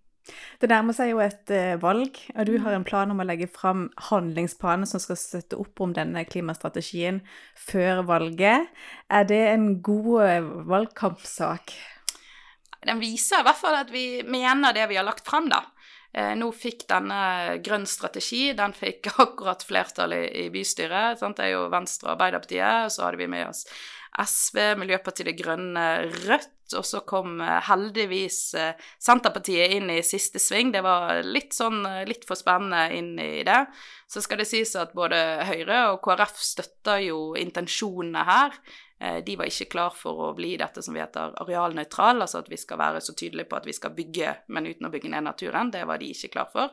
Det 0.61 0.71
nærmer 0.71 0.97
seg 0.97 1.12
jo 1.12 1.21
et 1.23 1.53
uh, 1.53 1.77
valg, 1.83 2.19
og 2.35 2.49
du 2.49 2.57
har 2.65 2.77
en 2.77 2.87
plan 2.87 3.11
om 3.12 3.21
å 3.23 3.27
legge 3.27 3.49
fram 3.53 3.87
handlingsplanen 4.09 4.89
som 4.89 5.03
skal 5.03 5.19
støtte 5.21 5.59
opp 5.61 5.83
om 5.85 5.93
denne 5.97 6.25
klimastrategien 6.29 7.21
før 7.69 8.03
valget. 8.09 8.73
Er 9.12 9.29
det 9.29 9.43
en 9.53 9.69
god 9.87 10.11
uh, 10.25 10.51
valgkampsak? 10.71 11.77
Den 12.87 13.03
viser 13.03 13.43
i 13.43 13.47
hvert 13.47 13.59
fall 13.59 13.79
at 13.79 13.91
vi 13.91 14.23
mener 14.27 14.75
det 14.77 14.87
vi 14.91 14.99
har 14.99 15.07
lagt 15.07 15.27
fram, 15.27 15.51
da. 15.53 15.62
Uh, 16.17 16.33
nå 16.39 16.49
fikk 16.57 16.87
denne 16.91 17.61
grønn 17.65 17.87
strategi 17.89 18.49
den 18.57 18.75
fikk 18.77 19.12
akkurat 19.27 19.62
flertall 19.67 20.17
i, 20.17 20.25
i 20.47 20.49
bystyret. 20.55 21.21
Sant? 21.21 21.39
Det 21.39 21.51
er 21.51 21.57
jo 21.59 21.69
Venstre 21.73 22.11
og 22.11 22.17
Arbeiderpartiet, 22.17 22.89
og 22.89 22.95
så 22.95 23.07
hadde 23.07 23.23
vi 23.23 23.31
med 23.31 23.51
oss 23.51 23.67
SV, 24.17 24.59
Miljøpartiet 24.81 25.29
De 25.29 25.37
Grønne, 25.37 25.89
Rødt 26.25 26.56
og 26.74 26.87
så 26.87 27.02
kom 27.07 27.40
eh, 27.44 27.61
heldigvis 27.68 28.40
eh, 28.59 28.88
Senterpartiet 29.02 29.76
inn 29.76 29.90
i 29.92 30.00
siste 30.07 30.40
sving. 30.42 30.72
Det 30.74 30.83
var 30.85 31.22
litt 31.26 31.55
sånn 31.55 31.85
eh, 31.87 32.02
litt 32.09 32.26
for 32.26 32.38
spennende 32.38 32.88
inn 32.96 33.14
i 33.22 33.44
det. 33.46 33.61
Så 34.11 34.22
skal 34.24 34.42
det 34.42 34.48
sies 34.50 34.74
at 34.79 34.94
både 34.96 35.20
Høyre 35.46 35.81
og 35.92 36.00
KrF 36.05 36.35
støtter 36.42 37.05
jo 37.07 37.20
intensjonene 37.38 38.26
her. 38.26 38.59
De 38.96 39.35
var 39.37 39.50
ikke 39.50 39.66
klar 39.74 39.90
for 39.92 40.22
å 40.24 40.29
bli 40.33 40.55
dette 40.57 40.81
som 40.81 40.94
vi 40.96 41.02
heter 41.02 41.35
arealnøytral, 41.42 42.22
altså 42.24 42.38
at 42.40 42.46
vi 42.48 42.57
skal 42.57 42.79
være 42.81 43.02
så 43.05 43.12
tydelige 43.12 43.50
på 43.50 43.59
at 43.59 43.66
vi 43.68 43.74
skal 43.76 43.92
bygge, 43.92 44.31
men 44.57 44.70
uten 44.70 44.88
å 44.88 44.90
bygge 44.94 45.11
ned 45.12 45.26
naturen. 45.26 45.68
Det 45.74 45.83
var 45.85 46.00
de 46.00 46.09
ikke 46.14 46.31
klar 46.33 46.48
for. 46.55 46.72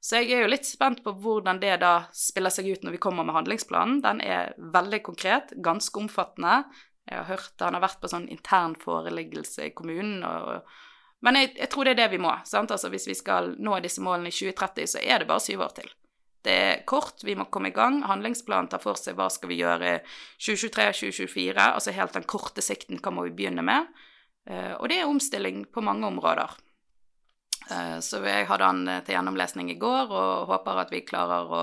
Så 0.00 0.22
jeg 0.22 0.32
er 0.32 0.46
jo 0.46 0.50
litt 0.50 0.64
spent 0.64 1.02
på 1.04 1.12
hvordan 1.20 1.60
det 1.60 1.74
da 1.82 2.06
spiller 2.16 2.52
seg 2.52 2.70
ut 2.72 2.84
når 2.86 2.96
vi 2.96 3.02
kommer 3.04 3.26
med 3.28 3.36
handlingsplanen. 3.36 4.00
Den 4.00 4.22
er 4.24 4.54
veldig 4.56 5.02
konkret, 5.04 5.52
ganske 5.60 6.00
omfattende. 6.00 6.62
Jeg 7.10 7.18
har 7.18 7.26
hørt 7.26 7.52
det. 7.56 7.64
han 7.64 7.74
har 7.74 7.82
vært 7.82 8.00
på 8.00 8.08
sånn 8.10 8.28
intern 8.30 8.76
foreleggelse 8.78 9.66
i 9.66 9.72
kommunen. 9.74 10.22
Og, 10.22 10.60
men 11.26 11.38
jeg, 11.40 11.54
jeg, 11.58 11.70
tror 11.72 11.88
det 11.88 11.96
er 11.96 12.02
det 12.04 12.12
vi 12.12 12.20
må. 12.22 12.32
sant? 12.46 12.70
Altså 12.70 12.90
Hvis 12.92 13.08
vi 13.10 13.16
skal 13.18 13.56
nå 13.58 13.80
disse 13.82 14.02
målene 14.04 14.30
i 14.30 14.36
2030, 14.36 14.92
så 14.94 15.02
er 15.02 15.20
det 15.22 15.30
bare 15.30 15.42
syv 15.42 15.64
år 15.66 15.74
til. 15.80 15.90
Det 16.40 16.54
er 16.54 16.84
kort, 16.88 17.24
vi 17.26 17.34
må 17.36 17.48
komme 17.52 17.68
i 17.68 17.76
gang. 17.76 17.98
Handlingsplanen 18.08 18.70
tar 18.70 18.80
for 18.80 18.96
seg 18.96 19.18
hva 19.18 19.26
skal 19.32 19.50
vi 19.50 19.58
gjøre 19.58 19.98
2023-2024, 20.40 21.58
altså 21.66 21.92
helt 21.92 22.16
den 22.16 22.24
korte 22.30 22.64
sikten, 22.64 23.02
hva 23.02 23.12
må 23.12 23.26
vi 23.26 23.34
begynne 23.36 23.64
med? 23.66 23.90
Uh, 24.48 24.78
og 24.78 24.88
det 24.88 25.02
er 25.02 25.10
omstilling 25.10 25.66
på 25.68 25.84
mange 25.84 26.08
områder. 26.08 26.54
Uh, 27.68 27.98
så 28.00 28.22
jeg 28.24 28.48
hadde 28.48 28.70
han 28.70 28.80
til 29.04 29.18
gjennomlesning 29.18 29.68
i 29.74 29.76
går, 29.82 30.08
og 30.08 30.48
håper 30.54 30.80
at 30.86 30.94
vi 30.94 31.04
klarer 31.04 31.52
å 31.52 31.62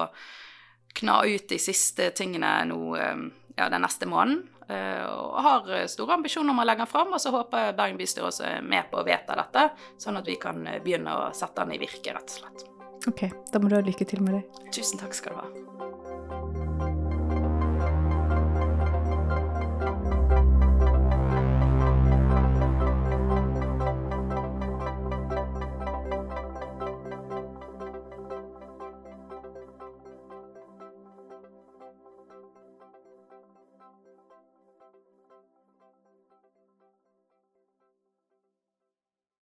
kna 0.97 1.23
ut 1.25 1.49
de 1.49 1.57
siste 1.61 2.11
tingene 2.17 2.51
nå 2.69 2.81
ja, 3.57 3.69
den 3.73 3.83
neste 3.83 4.07
måneden. 4.09 4.45
Eh, 4.67 5.03
og 5.07 5.37
har 5.45 5.69
store 5.91 6.17
ambisjoner 6.19 6.53
om 6.53 6.61
å 6.61 6.65
legge 6.67 6.83
den 6.83 6.91
fram, 6.91 7.13
og 7.15 7.21
så 7.23 7.31
håper 7.35 7.69
jeg 7.69 7.77
Bergen 7.77 7.99
bystyre 7.99 8.31
også 8.31 8.47
er 8.49 8.65
med 8.65 8.89
på 8.91 8.99
å 9.01 9.05
vedta 9.07 9.37
dette, 9.39 9.69
sånn 10.01 10.19
at 10.19 10.27
vi 10.27 10.37
kan 10.41 10.61
eh, 10.67 10.81
begynne 10.83 11.15
å 11.15 11.29
sette 11.35 11.63
den 11.63 11.77
i 11.77 11.81
virke, 11.81 12.15
rett 12.17 12.35
og 12.35 12.41
slett. 12.41 12.67
Ok, 13.07 13.27
da 13.53 13.63
må 13.63 13.71
du 13.71 13.77
ha 13.79 13.85
lykke 13.85 14.07
til 14.09 14.23
med 14.25 14.39
det. 14.39 14.69
Tusen 14.75 14.99
takk 14.99 15.15
skal 15.15 15.35
du 15.35 15.41
ha. 15.41 15.66